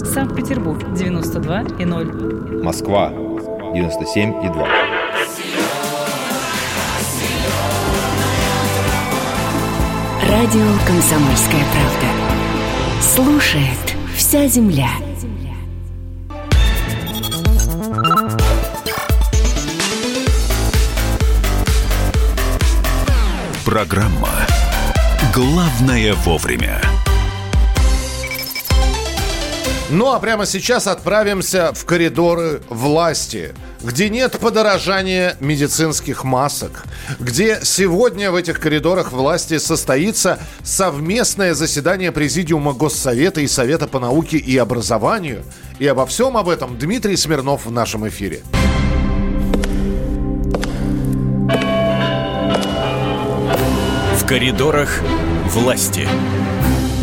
Санкт-Петербург 0.05 0.83
92,0. 0.95 2.63
Москва 2.63 3.11
97,2. 3.11 5.00
Радио 10.43 10.67
«Комсомольская 10.87 11.63
правда». 11.71 13.03
Слушает 13.03 13.95
вся 14.17 14.47
земля. 14.47 14.89
Программа 23.67 24.31
«Главное 25.35 26.15
вовремя». 26.15 26.81
Ну 29.91 30.11
а 30.11 30.21
прямо 30.21 30.47
сейчас 30.47 30.87
отправимся 30.87 31.75
в 31.75 31.85
коридоры 31.85 32.63
власти, 32.71 33.55
где 33.83 34.09
нет 34.09 34.39
подорожания 34.39 35.37
медицинских 35.41 36.25
масок, 36.25 36.85
где 37.19 37.61
сегодня 37.63 38.31
в 38.31 38.35
этих 38.35 38.61
коридорах 38.61 39.13
власти 39.13 39.59
состоится 39.59 40.39
совместное 40.63 41.55
заседание 41.55 42.13
Президиума 42.13 42.73
Госсовета 42.73 43.41
и 43.41 43.47
Совета 43.47 43.87
по 43.87 43.99
науке 43.99 44.37
и 44.37 44.57
образованию. 44.57 45.43
И 45.79 45.87
обо 45.87 46.07
всем 46.07 46.37
об 46.37 46.49
этом 46.49 46.79
Дмитрий 46.79 47.17
Смирнов 47.17 47.67
в 47.67 47.71
нашем 47.71 48.07
эфире. 48.09 48.43
В 54.17 54.27
коридорах 54.27 55.01
власти. 55.47 56.07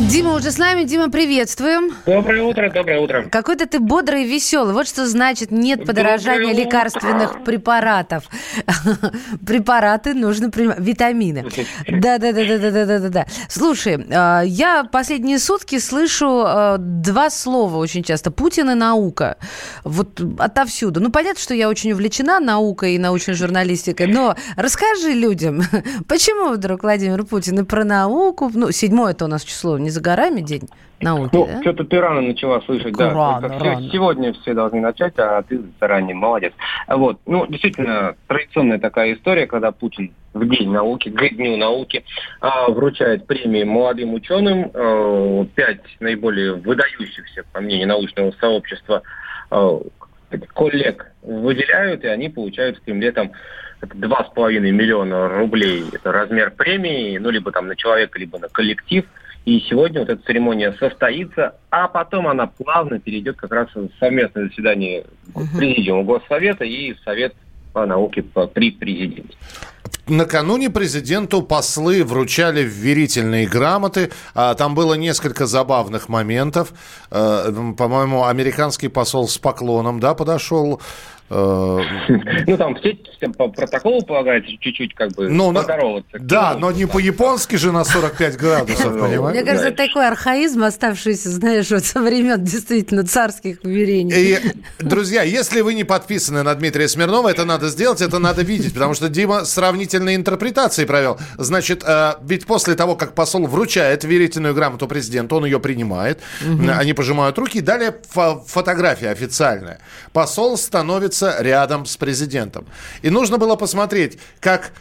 Дима 0.09 0.35
уже 0.35 0.51
с 0.51 0.57
нами. 0.57 0.85
Дима, 0.85 1.09
приветствуем. 1.09 1.91
Доброе 2.05 2.41
утро, 2.43 2.71
доброе 2.71 3.01
утро. 3.01 3.23
Какой-то 3.29 3.67
ты 3.67 3.79
бодрый 3.79 4.23
и 4.23 4.27
веселый. 4.27 4.73
Вот 4.73 4.87
что 4.87 5.05
значит 5.05 5.51
нет 5.51 5.85
подорожания 5.85 6.47
Доброе 6.47 6.63
лекарственных 6.63 7.43
препаратов. 7.43 8.23
Препараты 9.45 10.13
нужно 10.13 10.49
принимать. 10.49 10.79
Витамины. 10.79 11.45
Да, 11.89 12.19
да, 12.19 12.31
да, 12.31 12.45
да, 12.45 12.57
да, 12.57 12.71
да, 12.71 12.85
да, 12.85 12.99
да, 12.99 13.09
да. 13.09 13.25
Слушай, 13.49 14.05
а, 14.09 14.43
я 14.43 14.85
последние 14.85 15.39
сутки 15.39 15.77
слышу 15.77 16.41
а, 16.45 16.77
два 16.77 17.29
слова 17.29 17.75
очень 17.75 18.03
часто. 18.03 18.31
Путин 18.31 18.69
и 18.69 18.75
наука. 18.75 19.35
Вот 19.83 20.21
отовсюду. 20.39 21.01
Ну, 21.01 21.11
понятно, 21.11 21.41
что 21.41 21.53
я 21.53 21.67
очень 21.67 21.91
увлечена 21.91 22.39
наукой 22.39 22.95
и 22.95 22.97
научной 22.97 23.33
журналистикой, 23.33 24.07
но 24.07 24.37
расскажи 24.55 25.11
людям, 25.11 25.63
почему 26.07 26.53
вдруг 26.53 26.83
Владимир 26.83 27.25
Путин 27.25 27.59
и 27.59 27.63
про 27.63 27.83
науку, 27.83 28.49
ну, 28.53 28.71
седьмое 28.71 29.11
это 29.11 29.25
у 29.25 29.27
нас 29.27 29.43
число, 29.43 29.77
не 29.77 29.96
за 29.97 30.01
горами 30.03 30.41
день 30.41 30.69
науки, 31.01 31.31
Ну, 31.33 31.47
да? 31.47 31.61
что-то 31.61 31.83
ты 31.83 31.99
рано 31.99 32.21
начала 32.21 32.61
слышать, 32.61 32.93
да. 32.95 33.11
Рано, 33.13 33.41
Только 33.41 33.55
все- 33.59 33.69
рано. 33.69 33.89
сегодня 33.91 34.33
все 34.33 34.53
должны 34.53 34.79
начать, 34.79 35.13
а 35.17 35.41
ты 35.41 35.61
заранее 35.79 36.15
молодец. 36.15 36.53
А 36.87 36.97
Вот, 36.97 37.19
ну, 37.25 37.45
действительно, 37.47 38.15
традиционная 38.27 38.79
такая 38.79 39.13
история, 39.13 39.47
когда 39.47 39.71
Путин 39.71 40.11
в 40.33 40.47
День 40.47 40.71
науки, 40.71 41.09
к 41.09 41.29
Дню 41.35 41.57
науки, 41.57 42.03
а, 42.41 42.69
вручает 42.69 43.25
премии 43.25 43.63
молодым 43.63 44.13
ученым, 44.13 44.69
э, 44.73 45.45
пять 45.55 45.81
наиболее 45.99 46.53
выдающихся, 46.53 47.43
по 47.51 47.59
мнению 47.59 47.87
научного 47.87 48.31
сообщества, 48.39 49.01
э, 49.51 49.79
коллег 50.53 51.11
выделяют, 51.23 52.03
и 52.03 52.07
они 52.07 52.29
получают 52.29 52.77
в 52.77 52.83
Кремле 52.83 53.11
там 53.11 53.31
два 53.81 54.25
с 54.25 54.33
половиной 54.33 54.71
миллиона 54.71 55.27
рублей. 55.29 55.85
Это 55.93 56.11
размер 56.11 56.51
премии, 56.51 57.17
ну, 57.17 57.29
либо 57.29 57.51
там 57.51 57.67
на 57.67 57.75
человека, 57.75 58.19
либо 58.19 58.37
на 58.39 58.47
коллектив. 58.49 59.05
И 59.47 59.61
сегодня 59.69 60.01
вот 60.01 60.09
эта 60.09 60.21
церемония 60.23 60.73
состоится, 60.73 61.55
а 61.71 61.87
потом 61.87 62.27
она 62.27 62.47
плавно 62.47 62.99
перейдет 62.99 63.37
как 63.37 63.53
раз 63.53 63.69
в 63.73 63.87
совместное 63.97 64.49
заседание 64.49 65.05
Президиума 65.55 66.03
Госсовета 66.03 66.65
и 66.65 66.93
Совет 67.05 67.33
по 67.71 67.85
науке 67.85 68.23
по- 68.23 68.47
при 68.47 68.71
президенте. 68.71 69.33
Накануне 70.09 70.69
президенту 70.69 71.41
послы 71.41 72.03
вручали 72.03 72.61
вверительные 72.61 73.47
грамоты. 73.47 74.11
А, 74.35 74.53
Там 74.53 74.75
было 74.75 74.95
несколько 74.95 75.45
забавных 75.45 76.09
моментов. 76.09 76.73
Э, 77.09 77.49
По-моему, 77.77 78.25
американский 78.25 78.89
посол 78.89 79.29
с 79.29 79.37
поклоном 79.37 80.01
да, 80.01 80.13
подошел. 80.13 80.81
Э, 81.29 81.79
Ну, 82.47 82.57
там 82.57 82.75
все, 82.75 82.97
по 83.37 83.49
протоколу 83.49 84.01
полагается 84.01 84.51
чуть-чуть 84.59 84.93
как 84.95 85.11
бы 85.13 85.29
Ну, 85.29 85.53
поздороваться. 85.53 86.17
Да, 86.19 86.55
но 86.57 86.71
не 86.71 86.85
по-японски 86.85 87.55
же 87.57 87.71
на 87.71 87.83
45 87.83 88.37
градусов, 88.37 88.93
Мне 88.93 89.01
понимаешь? 89.01 89.45
кажется, 89.45 89.67
это 89.69 89.77
такой 89.87 90.07
архаизм, 90.07 90.63
оставшийся, 90.63 91.29
знаешь, 91.29 91.69
вот 91.69 91.83
со 91.85 92.01
времен 92.01 92.43
действительно 92.43 93.05
царских 93.05 93.57
уверений. 93.63 94.13
И, 94.15 94.39
друзья, 94.79 95.23
если 95.23 95.61
вы 95.61 95.73
не 95.73 95.83
подписаны 95.83 96.43
на 96.43 96.55
Дмитрия 96.55 96.87
Смирнова, 96.87 97.29
это 97.29 97.43
надо 97.45 97.67
сделать, 97.69 98.01
это 98.01 98.19
надо 98.19 98.41
видеть, 98.43 98.73
потому 98.73 98.93
что 98.93 99.09
Дима 99.09 99.43
сравнительные 99.43 100.15
интерпретации 100.15 100.85
провел. 100.85 101.19
Значит, 101.37 101.83
э, 101.85 102.13
ведь 102.23 102.45
после 102.45 102.75
того, 102.75 102.95
как 102.95 103.15
посол 103.15 103.47
вручает 103.47 104.03
верительную 104.05 104.53
грамоту 104.53 104.87
президенту, 104.87 105.35
он 105.37 105.45
ее 105.45 105.59
принимает, 105.59 106.19
они 106.77 106.93
пожимают 106.93 107.37
руки, 107.37 107.57
и 107.57 107.61
далее 107.61 107.93
фо- 108.15 108.41
фотография 108.47 109.09
официальная. 109.09 109.79
Посол 110.13 110.57
становится 110.57 111.16
рядом 111.39 111.85
с 111.85 111.97
президентом. 111.97 112.65
И 113.01 113.09
нужно 113.09 113.37
было 113.37 113.55
посмотреть, 113.55 114.17
как 114.39 114.71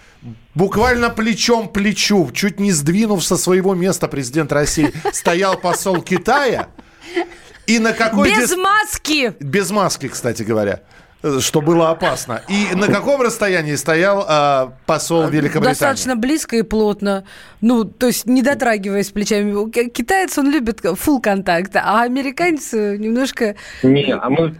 буквально 0.54 1.10
плечом 1.10 1.68
плечу, 1.68 2.30
чуть 2.32 2.58
не 2.60 2.72
сдвинув 2.72 3.24
со 3.24 3.36
своего 3.36 3.74
места 3.74 4.08
президент 4.08 4.52
России, 4.52 4.92
стоял 5.12 5.56
посол 5.58 6.02
Китая, 6.02 6.68
и 7.66 7.78
на 7.78 7.92
какой 7.92 8.30
Без 8.34 8.50
дис- 8.52 8.56
маски! 8.56 9.32
без 9.40 9.70
маски, 9.70 10.08
кстати 10.08 10.42
говоря, 10.42 10.82
что 11.40 11.60
было 11.60 11.90
опасно. 11.90 12.42
И 12.48 12.74
на 12.74 12.88
каком 12.88 13.20
расстоянии 13.20 13.74
стоял 13.74 14.24
э, 14.28 14.70
посол 14.86 15.28
Великобритании? 15.28 15.70
Достаточно 15.70 16.16
близко 16.16 16.56
и 16.56 16.62
плотно. 16.62 17.24
Ну, 17.60 17.84
то 17.84 18.06
есть 18.06 18.26
не 18.26 18.42
дотрагиваясь 18.42 19.10
плечами. 19.10 19.70
Китаец, 19.90 20.36
он 20.38 20.50
любит 20.50 20.80
full 20.80 21.20
контакт, 21.20 21.74
а 21.76 22.02
американец 22.02 22.72
э, 22.74 22.96
немножко... 22.96 23.56
Не, 23.82 24.12
а 24.12 24.28
мы 24.30 24.54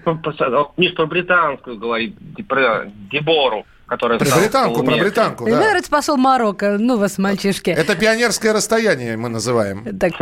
Миш 0.77 0.95
про 0.95 1.07
британскую 1.07 1.79
говорит, 1.79 2.17
про 2.49 2.87
Дебору, 3.11 3.65
которая 3.87 4.19
Про 4.19 4.37
британку, 4.37 4.83
про 4.83 4.97
британку, 4.97 5.45
да. 5.47 5.61
нравится 5.61 5.91
посол 5.91 6.17
Марокко. 6.17 6.77
Ну, 6.79 6.97
вас, 6.99 7.19
мальчишки. 7.19 7.71
Это 7.71 7.95
пионерское 7.95 8.53
расстояние 8.53 9.17
мы 9.17 9.29
называем. 9.29 9.85
Так, 9.99 10.13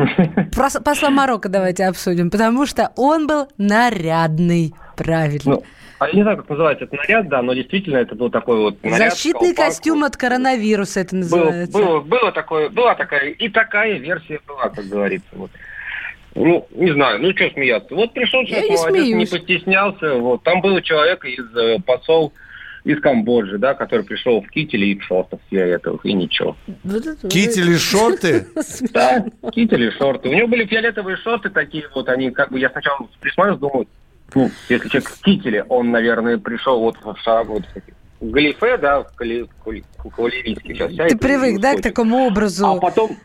посла 0.84 1.10
Марокко 1.10 1.48
давайте 1.48 1.86
обсудим, 1.86 2.30
потому 2.30 2.66
что 2.66 2.92
он 2.96 3.26
был 3.26 3.48
нарядный. 3.56 4.74
Правильно. 4.96 5.54
Ну, 5.54 5.64
а 5.98 6.08
я 6.08 6.14
не 6.14 6.22
знаю, 6.22 6.36
как 6.38 6.48
называется 6.48 6.84
этот 6.84 6.98
наряд, 6.98 7.28
да, 7.28 7.42
но 7.42 7.54
действительно 7.54 7.96
это 7.96 8.14
был 8.14 8.30
такой 8.30 8.58
вот 8.58 8.82
наряд. 8.82 9.12
Защитный 9.12 9.54
колпак. 9.54 9.66
костюм 9.66 10.04
от 10.04 10.16
коронавируса 10.16 11.00
это 11.00 11.16
Было, 11.16 11.20
называется. 11.20 11.78
было, 11.78 12.00
было 12.00 12.32
такое, 12.32 12.68
была 12.68 12.94
такая, 12.94 13.30
и 13.30 13.48
такая 13.48 13.98
версия 13.98 14.40
была, 14.46 14.68
как 14.68 14.84
говорится. 14.86 15.28
Вот. 15.32 15.50
Ну, 16.34 16.66
не 16.72 16.92
знаю, 16.92 17.22
ну 17.22 17.30
что 17.32 17.48
смеяться. 17.50 17.94
Вот 17.94 18.12
пришел 18.12 18.40
Я 18.42 18.46
человек, 18.46 18.70
не 18.70 18.76
молодец, 18.76 19.16
не 19.16 19.26
постеснялся. 19.26 20.14
Вот. 20.14 20.42
Там 20.42 20.60
был 20.60 20.80
человек 20.80 21.24
из 21.24 21.56
э, 21.56 21.78
посол 21.86 22.32
из 22.84 23.00
Камбоджи, 23.00 23.58
да, 23.58 23.74
который 23.74 24.04
пришел 24.04 24.42
в 24.42 24.48
кителе 24.48 24.92
и 24.92 24.98
в 24.98 25.02
шортах 25.04 25.40
фиолетовых, 25.50 26.04
и 26.04 26.12
ничего. 26.12 26.54
Кители, 27.30 27.76
шорты? 27.76 28.46
Да, 28.92 29.24
кители, 29.52 29.90
шорты. 29.90 30.28
У 30.28 30.34
него 30.34 30.48
были 30.48 30.66
фиолетовые 30.66 31.16
шорты 31.16 31.48
такие 31.48 31.88
вот, 31.94 32.08
они 32.10 32.30
как 32.30 32.52
бы, 32.52 32.58
я 32.58 32.68
сначала 32.68 33.08
присмотрелся, 33.20 33.60
думаю, 33.60 33.86
ну, 34.34 34.50
если 34.68 34.88
человек 34.88 35.10
в 35.10 35.20
кителе, 35.22 35.64
он, 35.68 35.90
наверное, 35.90 36.38
пришел 36.38 36.80
вот 36.80 36.96
в 37.02 37.16
шаг, 37.22 37.46
вот 37.48 37.62
в 38.20 38.30
галифе, 38.30 38.76
да, 38.78 39.02
в 39.02 39.14
кали- 39.14 39.48
кавалерийский 40.16 40.74
сейчас 40.74 40.92
Ты 41.10 41.16
привык, 41.16 41.60
да, 41.60 41.76
к 41.76 41.82
такому 41.82 42.26
образу? 42.26 42.66
А 42.66 42.76
потом, 42.76 43.16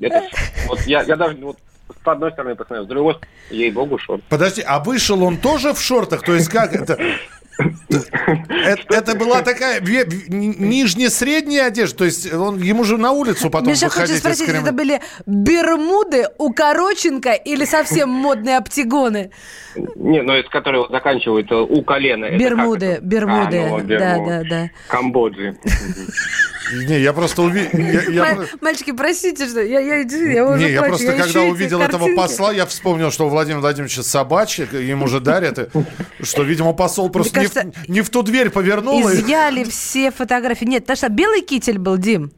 это, 0.00 0.22
вот 0.66 0.80
я, 0.82 1.02
я 1.02 1.16
даже 1.16 1.36
вот 1.36 1.58
с 2.02 2.08
одной 2.08 2.32
стороны 2.32 2.56
посмотрел, 2.56 2.84
с 2.84 2.88
другой, 2.88 3.16
ей-богу, 3.50 3.98
шорт. 3.98 4.22
Подожди, 4.28 4.62
а 4.66 4.80
вышел 4.80 5.22
он 5.22 5.36
тоже 5.36 5.72
в 5.74 5.80
шортах? 5.80 6.22
То 6.22 6.34
есть 6.34 6.48
как 6.48 6.74
это? 6.74 6.98
Это, 7.58 8.94
это 8.94 9.14
была 9.14 9.42
такая 9.42 9.80
нижне-средняя 9.80 11.66
одежда, 11.66 11.98
то 11.98 12.04
есть 12.04 12.32
он 12.32 12.58
ему 12.58 12.84
же 12.84 12.96
на 12.98 13.12
улицу 13.12 13.50
потом 13.50 13.68
Миша 13.68 13.86
выходить 13.86 14.16
из 14.16 14.20
спросить, 14.20 14.48
это 14.48 14.72
были 14.72 15.00
бермуды, 15.26 16.26
укороченка 16.38 17.32
или 17.32 17.64
совсем 17.64 18.08
модные 18.08 18.56
оптигоны? 18.56 19.30
Не, 19.76 20.22
ну, 20.22 20.36
из 20.36 20.48
которого 20.48 20.88
заканчивается 20.90 21.56
у 21.58 21.82
колена. 21.82 22.30
Бермуды, 22.36 22.98
бермуды, 23.02 23.58
А, 23.58 23.68
ну, 23.70 23.80
да, 23.80 24.18
да, 24.18 24.42
да. 24.48 24.70
Камбоджи. 24.88 25.56
Не, 26.72 27.00
я 27.00 27.12
просто 27.12 27.42
увидел... 27.42 28.24
Ма- 28.24 28.46
Мальчики, 28.60 28.92
простите, 28.92 29.46
что 29.46 29.60
я, 29.60 29.80
я, 29.80 30.04
Не, 30.04 30.70
я 30.72 30.82
просто 30.82 31.12
когда 31.16 31.42
увидел 31.42 31.80
этого 31.80 32.08
посла, 32.14 32.52
я 32.52 32.66
вспомнил, 32.66 33.10
что 33.10 33.26
у 33.26 33.28
Владимира 33.28 33.60
Владимировича 33.60 34.02
собачек, 34.02 34.72
ему 34.72 35.06
же 35.08 35.20
дарят, 35.20 35.70
что, 36.22 36.42
видимо, 36.42 36.72
посол 36.72 37.10
просто 37.10 37.40
не, 37.88 38.00
в, 38.00 38.10
ту 38.10 38.22
дверь 38.22 38.50
повернул. 38.50 39.08
и- 39.08 39.12
Изъяли 39.14 39.64
все 39.64 40.10
фотографии. 40.10 40.64
Нет, 40.64 40.84
потому 40.84 40.96
что 40.96 41.08
белый 41.08 41.42
китель 41.42 41.78
был, 41.78 41.96
Дим. 41.98 42.32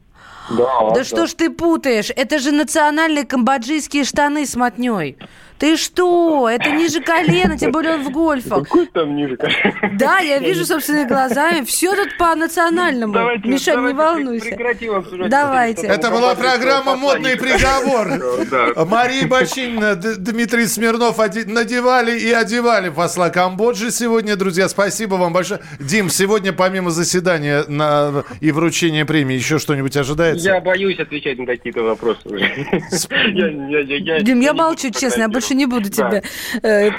Да, 0.49 0.91
Да 0.93 1.03
что 1.03 1.25
ж 1.25 1.33
ты 1.33 1.49
путаешь? 1.49 2.11
Это 2.15 2.37
же 2.39 2.51
национальные 2.51 3.25
камбоджийские 3.25 4.03
штаны 4.03 4.45
с 4.45 4.55
мотней. 4.55 5.17
Ты 5.57 5.77
что? 5.77 6.49
Это 6.49 6.69
ниже 6.71 7.01
колена, 7.01 7.57
тем 7.57 7.71
более 7.71 7.95
он 7.95 8.03
в 8.03 8.11
гольфах. 8.11 8.63
Какой 8.63 8.87
там 8.87 9.15
ниже 9.15 9.37
колена? 9.37 9.73
Да, 9.97 10.19
я 10.19 10.39
вижу 10.39 10.65
собственными 10.65 11.07
глазами. 11.07 11.63
Все 11.63 11.95
тут 11.95 12.17
по 12.17 12.35
национальному. 12.35 13.13
Давайте- 13.13 13.47
Мишань, 13.47 13.85
не 13.87 13.93
волнуйся. 13.93 14.47
Прекратим 14.47 14.95
обсуждать. 14.95 15.29
Давайте. 15.29 15.87
Это 15.87 16.11
была 16.11 16.35
программа 16.35 16.95
«Модный 16.95 17.37
приговор». 17.37 18.05
Да. 18.45 18.85
Мария 18.85 19.27
Бочинина, 19.27 19.95
Дмитрий 19.95 20.67
Смирнов 20.67 21.17
надевали 21.17 22.19
и 22.19 22.31
одевали 22.31 22.89
посла 22.89 23.29
Камбоджи 23.29 23.91
сегодня, 23.91 24.35
друзья. 24.35 24.67
Спасибо 24.69 25.15
вам 25.15 25.33
большое. 25.33 25.61
Дим, 25.79 26.09
сегодня 26.09 26.53
помимо 26.53 26.91
заседания 26.91 27.63
на... 27.67 28.23
и 28.41 28.51
вручения 28.51 29.05
премии 29.05 29.35
еще 29.35 29.57
что-нибудь 29.57 29.95
ожидается? 29.97 30.45
Я 30.45 30.59
боюсь 30.59 30.99
отвечать 30.99 31.37
на 31.39 31.45
какие-то 31.45 31.81
вопросы 31.81 32.21
Дим, 34.21 34.39
я 34.39 34.53
молчу, 34.53 34.91
честно, 34.91 35.21
я 35.21 35.29
больше 35.29 35.44
не 35.53 35.65
буду 35.65 35.89
тебя 35.89 36.23
э, 36.61 36.91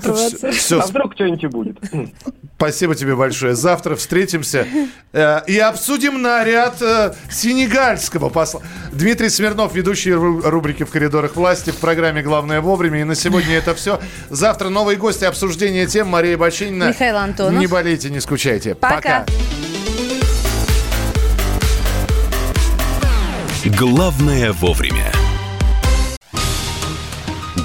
провоцировать. 0.00 0.72
А 0.72 0.86
вдруг 0.86 1.14
что-нибудь 1.14 1.46
будет? 1.46 1.78
Спасибо 2.56 2.94
тебе 2.94 3.14
большое. 3.16 3.54
Завтра 3.54 3.94
встретимся 3.96 4.66
э, 5.12 5.40
и 5.46 5.58
обсудим 5.58 6.22
наряд 6.22 6.80
э, 6.80 7.14
сенегальского 7.30 8.28
посла. 8.28 8.62
Дмитрий 8.92 9.28
Смирнов, 9.28 9.74
ведущий 9.74 10.10
ру- 10.12 10.40
рубрики 10.48 10.84
«В 10.84 10.90
коридорах 10.90 11.36
власти» 11.36 11.70
в 11.70 11.76
программе 11.76 12.22
«Главное 12.22 12.60
вовремя». 12.60 13.00
И 13.00 13.04
на 13.04 13.14
сегодня 13.14 13.56
это 13.56 13.74
все. 13.74 14.00
Завтра 14.30 14.68
новые 14.68 14.96
гости, 14.96 15.24
обсуждение 15.24 15.86
тем. 15.86 16.08
Мария 16.08 16.38
Бочинина. 16.38 16.88
Михаил 16.88 17.16
Антонов. 17.16 17.60
Не 17.60 17.66
болейте, 17.66 18.10
не 18.10 18.20
скучайте. 18.20 18.74
Пока. 18.74 19.26
Главное 23.64 24.52
вовремя. 24.52 25.13